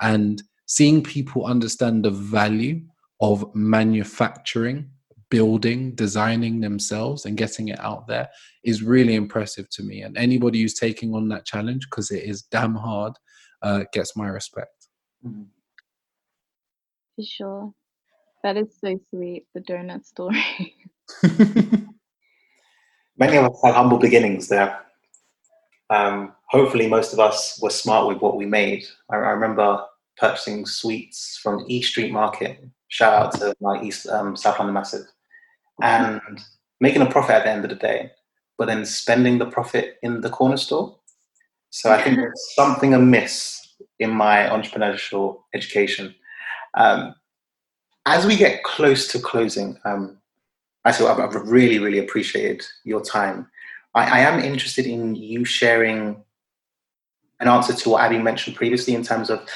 [0.00, 2.82] and seeing people understand the value
[3.20, 4.90] of manufacturing,
[5.30, 8.28] building, designing themselves and getting it out there
[8.64, 10.02] is really impressive to me.
[10.02, 13.14] And anybody who's taking on that challenge, because it is damn hard,
[13.62, 14.88] uh, gets my respect.
[15.26, 15.42] Mm-hmm.
[17.16, 17.74] For sure.
[18.42, 20.74] That is so sweet, the donut story.
[23.18, 24.80] Many of us have humble beginnings there
[25.90, 28.84] um, hopefully most of us were smart with what we made.
[29.10, 29.84] I, I, remember
[30.16, 32.64] purchasing sweets from E Street Market.
[32.88, 35.06] Shout out to my East um, South London Massive,
[35.82, 36.20] and
[36.80, 38.10] making a profit at the end of the day,
[38.56, 40.96] but then spending the profit in the corner store.
[41.70, 46.14] So I think there's something amiss in my entrepreneurial education.
[46.74, 47.14] Um,
[48.06, 50.18] as we get close to closing, um,
[50.84, 53.48] I I've, I've really, really appreciated your time.
[53.94, 56.22] I, I am interested in you sharing
[57.40, 59.46] an answer to what Abby mentioned previously in terms of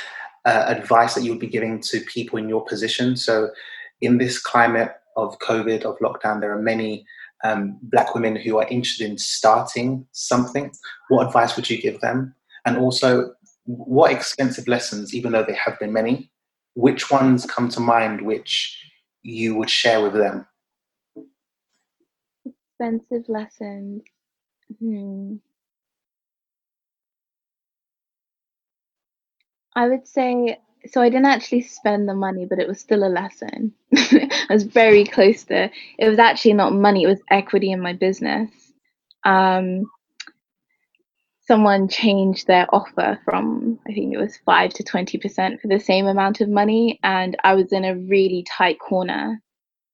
[0.45, 3.17] uh, advice that you would be giving to people in your position.
[3.17, 3.51] So,
[4.01, 7.07] in this climate of COVID, of lockdown, there are many
[7.45, 10.73] um, black women who are interested in starting something.
[11.09, 12.35] What advice would you give them?
[12.67, 13.33] And also,
[13.65, 16.31] what expensive lessons, even though there have been many,
[16.75, 18.81] which ones come to mind which
[19.23, 20.47] you would share with them?
[22.45, 24.03] Expensive lessons.
[24.79, 25.37] Hmm.
[29.77, 31.01] I would say so.
[31.01, 33.73] I didn't actually spend the money, but it was still a lesson.
[33.97, 35.71] I was very close to.
[35.99, 38.51] It was actually not money; it was equity in my business.
[39.25, 39.87] Um,
[41.47, 45.81] someone changed their offer from I think it was five to twenty percent for the
[45.81, 49.41] same amount of money, and I was in a really tight corner,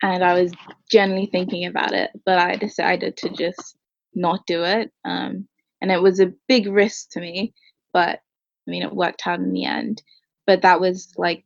[0.03, 0.53] and I was
[0.91, 3.77] generally thinking about it, but I decided to just
[4.15, 4.91] not do it.
[5.05, 5.49] Um,
[5.81, 7.55] and it was a big risk to me,
[7.93, 8.21] but
[8.67, 10.03] I mean, it worked out in the end.
[10.47, 11.45] But that was like,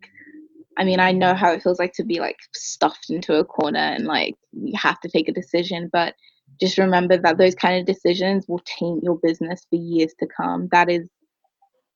[0.76, 3.78] I mean, I know how it feels like to be like stuffed into a corner
[3.78, 6.14] and like you have to take a decision, but
[6.60, 10.68] just remember that those kind of decisions will taint your business for years to come.
[10.72, 11.08] That is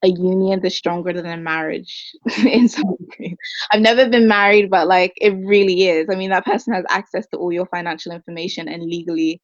[0.02, 2.12] a union that's stronger than a marriage
[2.44, 3.36] in some degree.
[3.70, 6.08] I've never been married, but like it really is.
[6.10, 9.40] I mean, that person has access to all your financial information and legally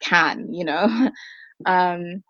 [0.00, 1.10] can, you know.
[1.66, 2.22] um,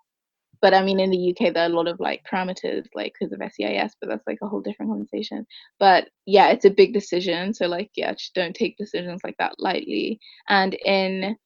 [0.61, 3.33] but I mean, in the UK, there are a lot of like parameters, like because
[3.33, 5.47] of SEIS, but that's like a whole different conversation.
[5.79, 7.55] But yeah, it's a big decision.
[7.55, 10.21] So like, yeah, just don't take decisions like that lightly.
[10.49, 11.37] And in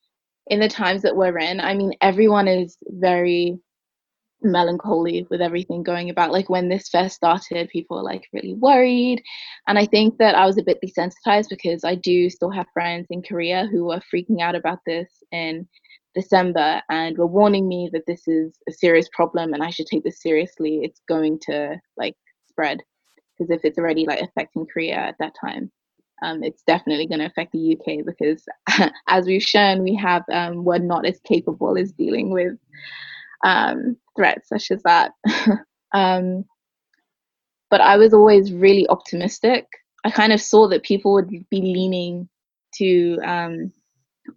[0.49, 3.59] in the times that we're in, I mean, everyone is very
[4.43, 6.33] melancholy with everything going about.
[6.33, 9.23] Like when this first started, people were like really worried.
[9.67, 13.07] And I think that I was a bit desensitized because I do still have friends
[13.11, 15.67] in Korea who were freaking out about this in
[16.15, 20.05] December and were warning me that this is a serious problem and I should take
[20.05, 20.81] this seriously.
[20.83, 22.15] It's going to like
[22.49, 22.83] spread
[23.37, 25.73] because if it's already like affecting Korea at that time,
[26.23, 28.45] um, it's definitely going to affect the UK because,
[29.09, 32.53] as we've shown, we have um, we're not as capable as dealing with
[33.45, 35.13] um, threats such as that.
[35.93, 36.45] um,
[37.71, 39.67] but I was always really optimistic.
[40.05, 42.29] I kind of saw that people would be leaning
[42.77, 43.73] to um,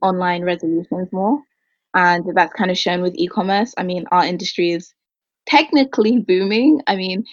[0.01, 1.39] online resolutions more.
[1.93, 3.73] And that's kind of shown with e commerce.
[3.78, 4.93] I mean, our industry is
[5.47, 6.82] technically booming.
[6.88, 7.23] I mean,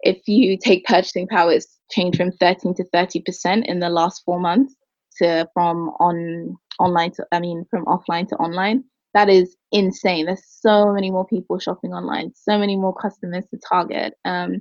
[0.00, 4.40] if you take purchasing power, it's changed from 13 to 30% in the last four
[4.40, 4.74] months
[5.18, 8.84] to from on online to, I mean, from offline to online
[9.16, 10.26] that is insane.
[10.26, 14.12] There's so many more people shopping online, so many more customers to target.
[14.26, 14.60] Um,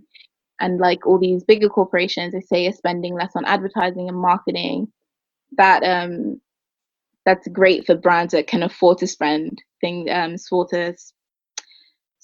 [0.62, 4.88] and like all these bigger corporations, they say are spending less on advertising and marketing.
[5.58, 6.40] That um,
[7.26, 10.96] that's great for brands that can afford to spend things um, afford to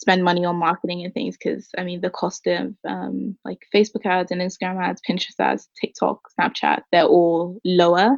[0.02, 1.38] spend money on marketing and things.
[1.38, 5.70] Because I mean, the cost of um, like Facebook ads and Instagram ads, Pinterest ads,
[5.80, 8.18] TikTok, Snapchat, they're all lower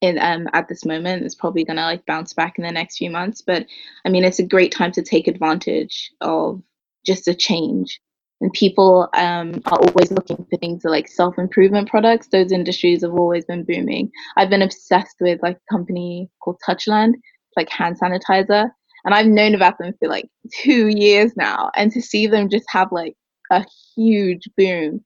[0.00, 1.24] in um at this moment.
[1.24, 3.64] It's probably going to like bounce back in the next few months but
[4.04, 6.62] i mean it's a great time to take advantage of
[7.06, 8.00] just a change.
[8.42, 12.28] And people um, are always looking for things like self-improvement products.
[12.28, 14.10] Those industries have always been booming.
[14.36, 17.14] I've been obsessed with like a company called touchland
[17.56, 18.68] like hand sanitizer
[19.06, 22.66] and i've known about them for like two years now and to see them just
[22.68, 23.14] have like
[23.50, 23.64] a
[23.96, 25.02] huge boom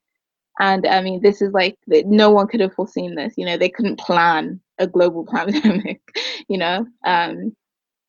[0.60, 3.32] and I mean, this is like no one could have foreseen this.
[3.38, 6.02] You know, they couldn't plan a global pandemic.
[6.48, 7.56] You know, um,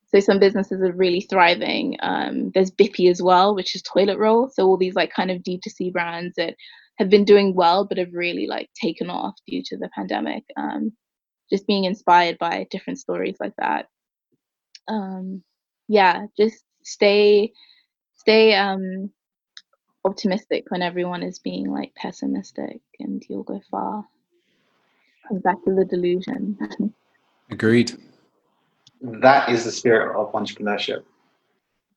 [0.09, 1.95] so some businesses are really thriving.
[2.01, 4.49] Um, there's Bippy as well, which is toilet roll.
[4.49, 6.55] So all these like kind of D2C brands that
[6.97, 10.43] have been doing well, but have really like taken off due to the pandemic.
[10.57, 10.91] Um,
[11.49, 13.87] just being inspired by different stories like that.
[14.89, 15.41] Um,
[15.91, 17.51] yeah, just stay,
[18.15, 19.11] stay um,
[20.05, 24.05] optimistic when everyone is being like pessimistic and you'll go far.
[25.27, 26.57] Comes back to the delusion.
[27.51, 27.91] Agreed.
[29.01, 31.03] That is the spirit of entrepreneurship.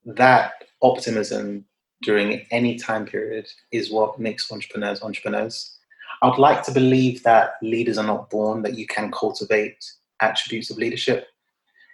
[0.04, 1.64] That optimism
[2.02, 5.78] during any time period is what makes entrepreneurs entrepreneurs.
[6.20, 9.84] I would like to believe that leaders are not born, that you can cultivate
[10.20, 11.28] attributes of leadership.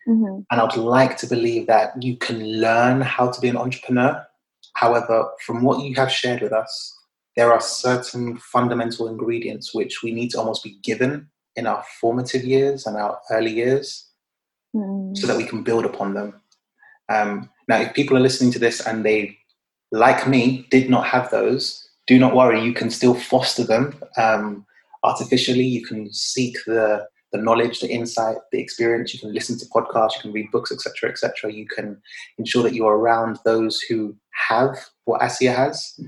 [0.08, 0.40] Mm-hmm.
[0.50, 4.26] And I would like to believe that you can learn how to be an entrepreneur
[4.74, 6.96] However, from what you have shared with us,
[7.36, 12.44] there are certain fundamental ingredients which we need to almost be given in our formative
[12.44, 14.08] years and our early years
[14.74, 15.16] mm.
[15.16, 16.40] so that we can build upon them.
[17.08, 19.36] Um, now, if people are listening to this and they,
[19.92, 24.64] like me, did not have those, do not worry, you can still foster them um,
[25.02, 25.64] artificially.
[25.64, 29.14] You can seek the the knowledge, the insight, the experience.
[29.14, 31.52] You can listen to podcasts, you can read books, etc., etc.
[31.52, 32.00] You can
[32.38, 34.16] ensure that you are around those who
[34.48, 36.00] have what Aasiyah has.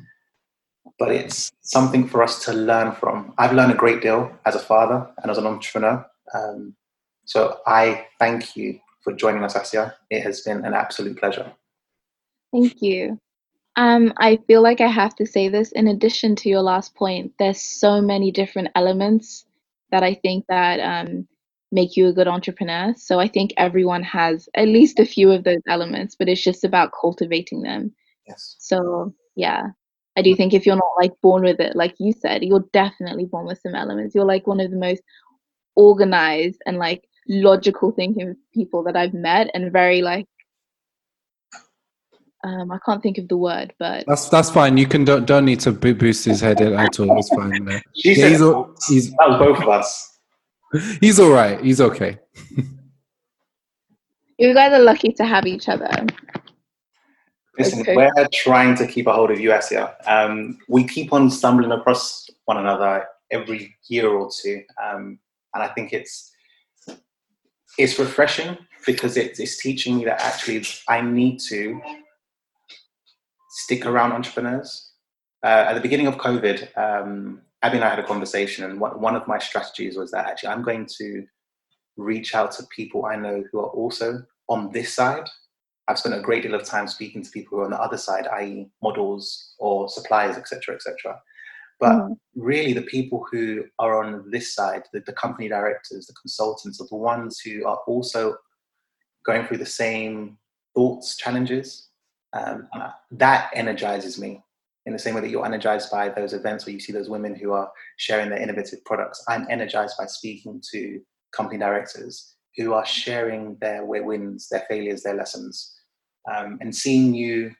[0.99, 3.35] But it's something for us to learn from.
[3.39, 6.05] I've learned a great deal as a father and as an entrepreneur.
[6.35, 6.75] Um,
[7.25, 9.95] so I thank you for joining us, Aasiyah.
[10.11, 11.53] It has been an absolute pleasure.
[12.53, 13.19] Thank you.
[13.77, 17.33] Um, I feel like I have to say this in addition to your last point,
[17.39, 19.47] there's so many different elements
[19.93, 21.29] that I think that um,
[21.71, 22.95] make you a good entrepreneur.
[22.97, 26.65] So I think everyone has at least a few of those elements, but it's just
[26.65, 27.93] about cultivating them.
[28.27, 28.57] Yes.
[28.59, 29.69] So yeah,
[30.17, 33.25] I do think if you're not like born with it, like you said, you're definitely
[33.25, 34.15] born with some elements.
[34.15, 35.03] You're like one of the most
[35.75, 40.27] organized and like logical thinking people that I've met, and very like
[42.45, 44.77] um, I can't think of the word, but that's that's fine.
[44.77, 47.19] You can don't, don't need to boost his head at all.
[47.19, 47.65] It's fine.
[47.65, 47.79] No.
[47.95, 50.09] She yeah, he's, all, he's that was both of us.
[51.03, 51.63] He's all right.
[51.63, 52.19] He's okay.
[54.39, 55.91] you guys are lucky to have each other.
[57.59, 57.95] Listen, okay.
[57.95, 59.93] we're trying to keep a hold of you, Aasiyah.
[60.07, 65.19] Um, we keep on stumbling across one another every year or two, um,
[65.53, 66.33] and I think it's
[67.79, 68.57] it's refreshing
[68.87, 71.81] because it's, it's teaching me that actually I need to
[73.53, 74.93] stick around entrepreneurs.
[75.45, 79.01] Uh, at the beginning of COVID, um, Abby and I had a conversation, and one,
[79.01, 81.25] one of my strategies was that actually I'm going to
[81.97, 85.29] reach out to people I know who are also on this side.
[85.87, 87.99] I've spent a great deal of time speaking to people who are on the other
[87.99, 91.21] side, i.e., models or suppliers, etc., etc.
[91.79, 92.17] But mm.
[92.35, 96.87] really, the people who are on this side, the, the company directors, the consultants, are
[96.89, 98.37] the ones who are also
[99.27, 100.39] going through the same
[100.75, 101.91] thoughts, challenges,
[102.35, 102.69] Um,
[103.13, 104.43] that energizes me
[104.87, 107.35] in the same way that you're energized by those events where you see those women
[107.35, 109.23] who are sharing their innovative products.
[109.29, 111.01] I'm energized by speaking to
[111.35, 115.75] company directors who are sharing their wins, their failures, their lessons,
[116.33, 117.53] um, and seeing you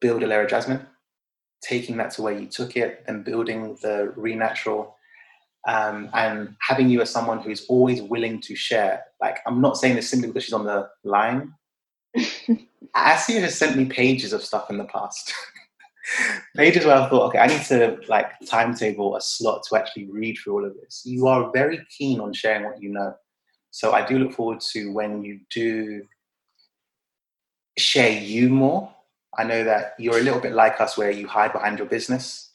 [0.00, 0.86] build a layer of Jasmine,
[1.62, 4.92] taking that to where you took it, and building the Renatural,
[5.68, 9.04] um, and having you as someone who's always willing to share.
[9.20, 11.52] Like, I'm not saying this simply because she's on the line.
[12.96, 15.32] Aasiyah has sent me pages of stuff in the past.
[16.56, 20.36] pages where I thought, okay, I need to like timetable a slot to actually read
[20.38, 21.02] through all of this.
[21.04, 23.14] You are very keen on sharing what you know.
[23.70, 26.02] So I do look forward to when you do
[27.78, 28.92] share you more.
[29.38, 32.52] I know that you're a little bit like us where you hide behind your business,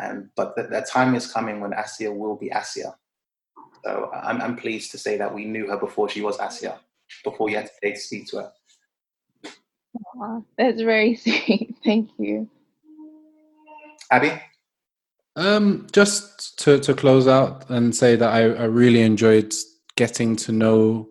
[0.00, 2.94] um, but the, time is coming when Aasiyah will be Aasiyah.
[3.84, 6.78] So I'm, I'm pleased to say that we knew her before she was Aasiyah,
[7.24, 8.52] before you had to speak to her.
[9.96, 11.76] Aww, that's very sweet.
[11.84, 12.48] Thank you.
[14.10, 14.32] Abby?
[15.36, 19.52] Um, just to, to close out and say that I, I really enjoyed
[19.96, 21.08] getting to know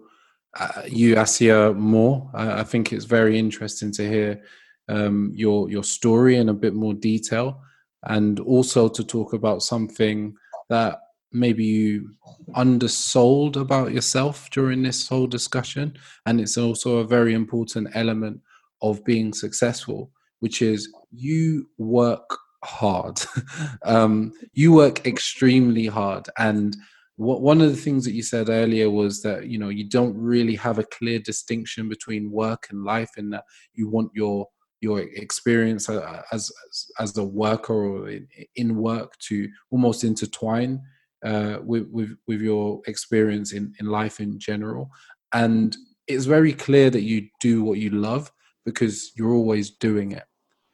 [0.57, 2.30] uh, you, Aasiyah, more.
[2.34, 4.43] Uh, I think it's very interesting to hear
[4.88, 7.61] um, your your story in a bit more detail,
[8.03, 10.35] and also to talk about something
[10.69, 10.99] that
[11.31, 12.11] maybe you
[12.53, 18.39] undersold about yourself during this whole discussion, and it's also a very important element
[18.84, 20.11] of being successful,
[20.41, 23.19] which is you work hard.
[23.85, 26.27] um, you work extremely hard.
[26.38, 26.76] And
[27.15, 30.15] what, one of the things that you said earlier was that, you know, you don't
[30.18, 34.47] really have a clear distinction between work and life and that you want your
[34.81, 36.01] your experience as
[36.34, 36.51] as,
[36.99, 38.27] as a worker or in,
[38.57, 40.81] in work to almost intertwine
[41.23, 44.89] uh, with, with with your experience in, in life in general.
[45.34, 45.76] And
[46.07, 48.30] it's very clear that you do what you love
[48.65, 50.23] because you're always doing it.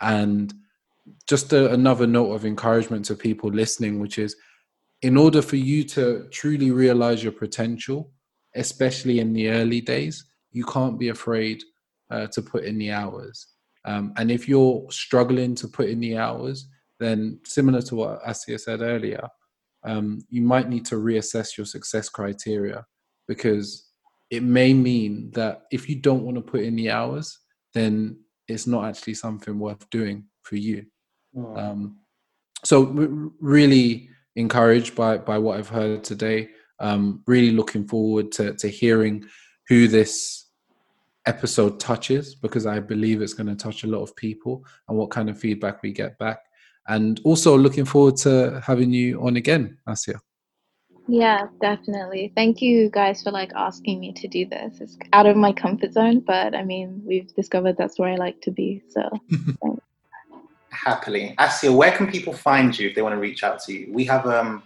[0.02, 0.53] And
[1.28, 4.36] just a, another note of encouragement to people listening, which is
[5.02, 8.11] in order for you to truly realize your potential,
[8.56, 11.64] especially in the early days, you can't be afraid
[12.10, 13.48] uh, to put in the hours.
[13.86, 16.68] Um, and if you're struggling to put in the hours,
[16.99, 19.26] then similar to what Aasiyah said earlier,
[19.84, 22.86] um, you might need to reassess your success criteria
[23.28, 23.90] because
[24.30, 27.40] it may mean that if you don't want to put in the hours,
[27.73, 30.85] then it's not actually something worth doing for you.
[31.35, 31.57] Mm.
[31.57, 31.97] Um,
[32.63, 32.83] so
[33.39, 36.49] really encouraged by by what I've heard today.
[36.79, 39.25] Um, really looking forward to to hearing
[39.67, 40.47] who this
[41.25, 45.11] episode touches because I believe it's going to touch a lot of people and what
[45.11, 46.39] kind of feedback we get back.
[46.87, 50.19] And also looking forward to having you on again, Aasiyah.
[51.10, 52.31] Yeah, definitely.
[52.36, 54.80] Thank you guys for like asking me to do this.
[54.80, 58.41] It's out of my comfort zone, but I mean, we've discovered that's where I like
[58.41, 58.84] to be.
[58.90, 59.10] So
[59.64, 59.84] thanks
[60.69, 61.36] happily.
[61.38, 63.94] Aasiyah, where can people find you if they want to reach out to you?
[63.94, 64.64] We have um,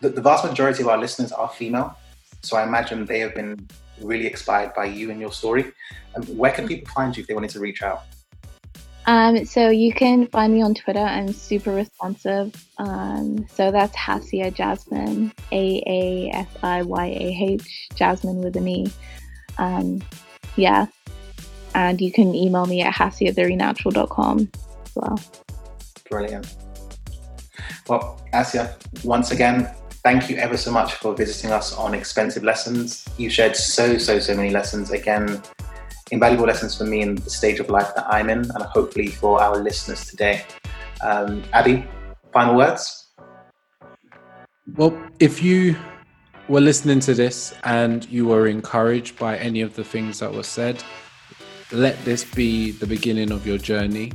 [0.00, 1.96] the, the vast majority of our listeners are female,
[2.42, 3.68] so I imagine they have been
[4.00, 5.72] really inspired by you and your story.
[6.14, 8.02] Um, where can people find you if they wanted to reach out?
[9.10, 11.00] Um, so you can find me on Twitter.
[11.00, 12.54] I'm super responsive.
[12.78, 18.68] Um, so that's Aasiyah Jasmine, A A S I Y A H, Jasmine with an
[18.68, 18.86] E.
[19.58, 20.00] Um,
[20.54, 20.86] yeah.
[21.74, 24.48] And you can email me at aasiyah@therenatural.com
[24.84, 25.20] as well.
[26.08, 26.56] Brilliant.
[27.88, 29.74] Well, Aasiyah, once again,
[30.04, 33.04] thank you ever so much for visiting us on Expensive Lessons.
[33.18, 34.92] You shared so, so, so many lessons.
[34.92, 35.42] Again,
[36.10, 39.42] invaluable lessons for me in the stage of life that I'm in, and hopefully for
[39.42, 40.44] our listeners today.
[41.02, 41.86] Um, Abby,
[42.32, 43.12] final words?
[44.74, 45.76] Well, if you
[46.48, 50.42] were listening to this and you were encouraged by any of the things that were
[50.42, 50.82] said,
[51.72, 54.12] let this be the beginning of your journey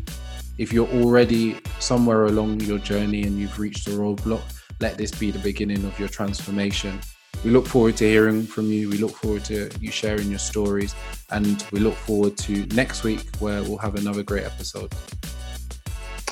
[0.58, 4.44] if you're already somewhere along your journey and you've reached a roadblock,
[4.80, 7.00] let this be the beginning of your transformation.
[7.44, 8.90] We look forward to hearing from you.
[8.90, 10.96] We look forward to you sharing your stories.
[11.32, 14.94] And we look forward to next week where we'll have another great episode.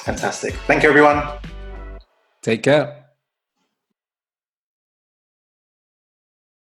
[0.06, 0.54] Fantastic.
[0.68, 1.24] Thank you, everyone.
[2.42, 3.03] Take care.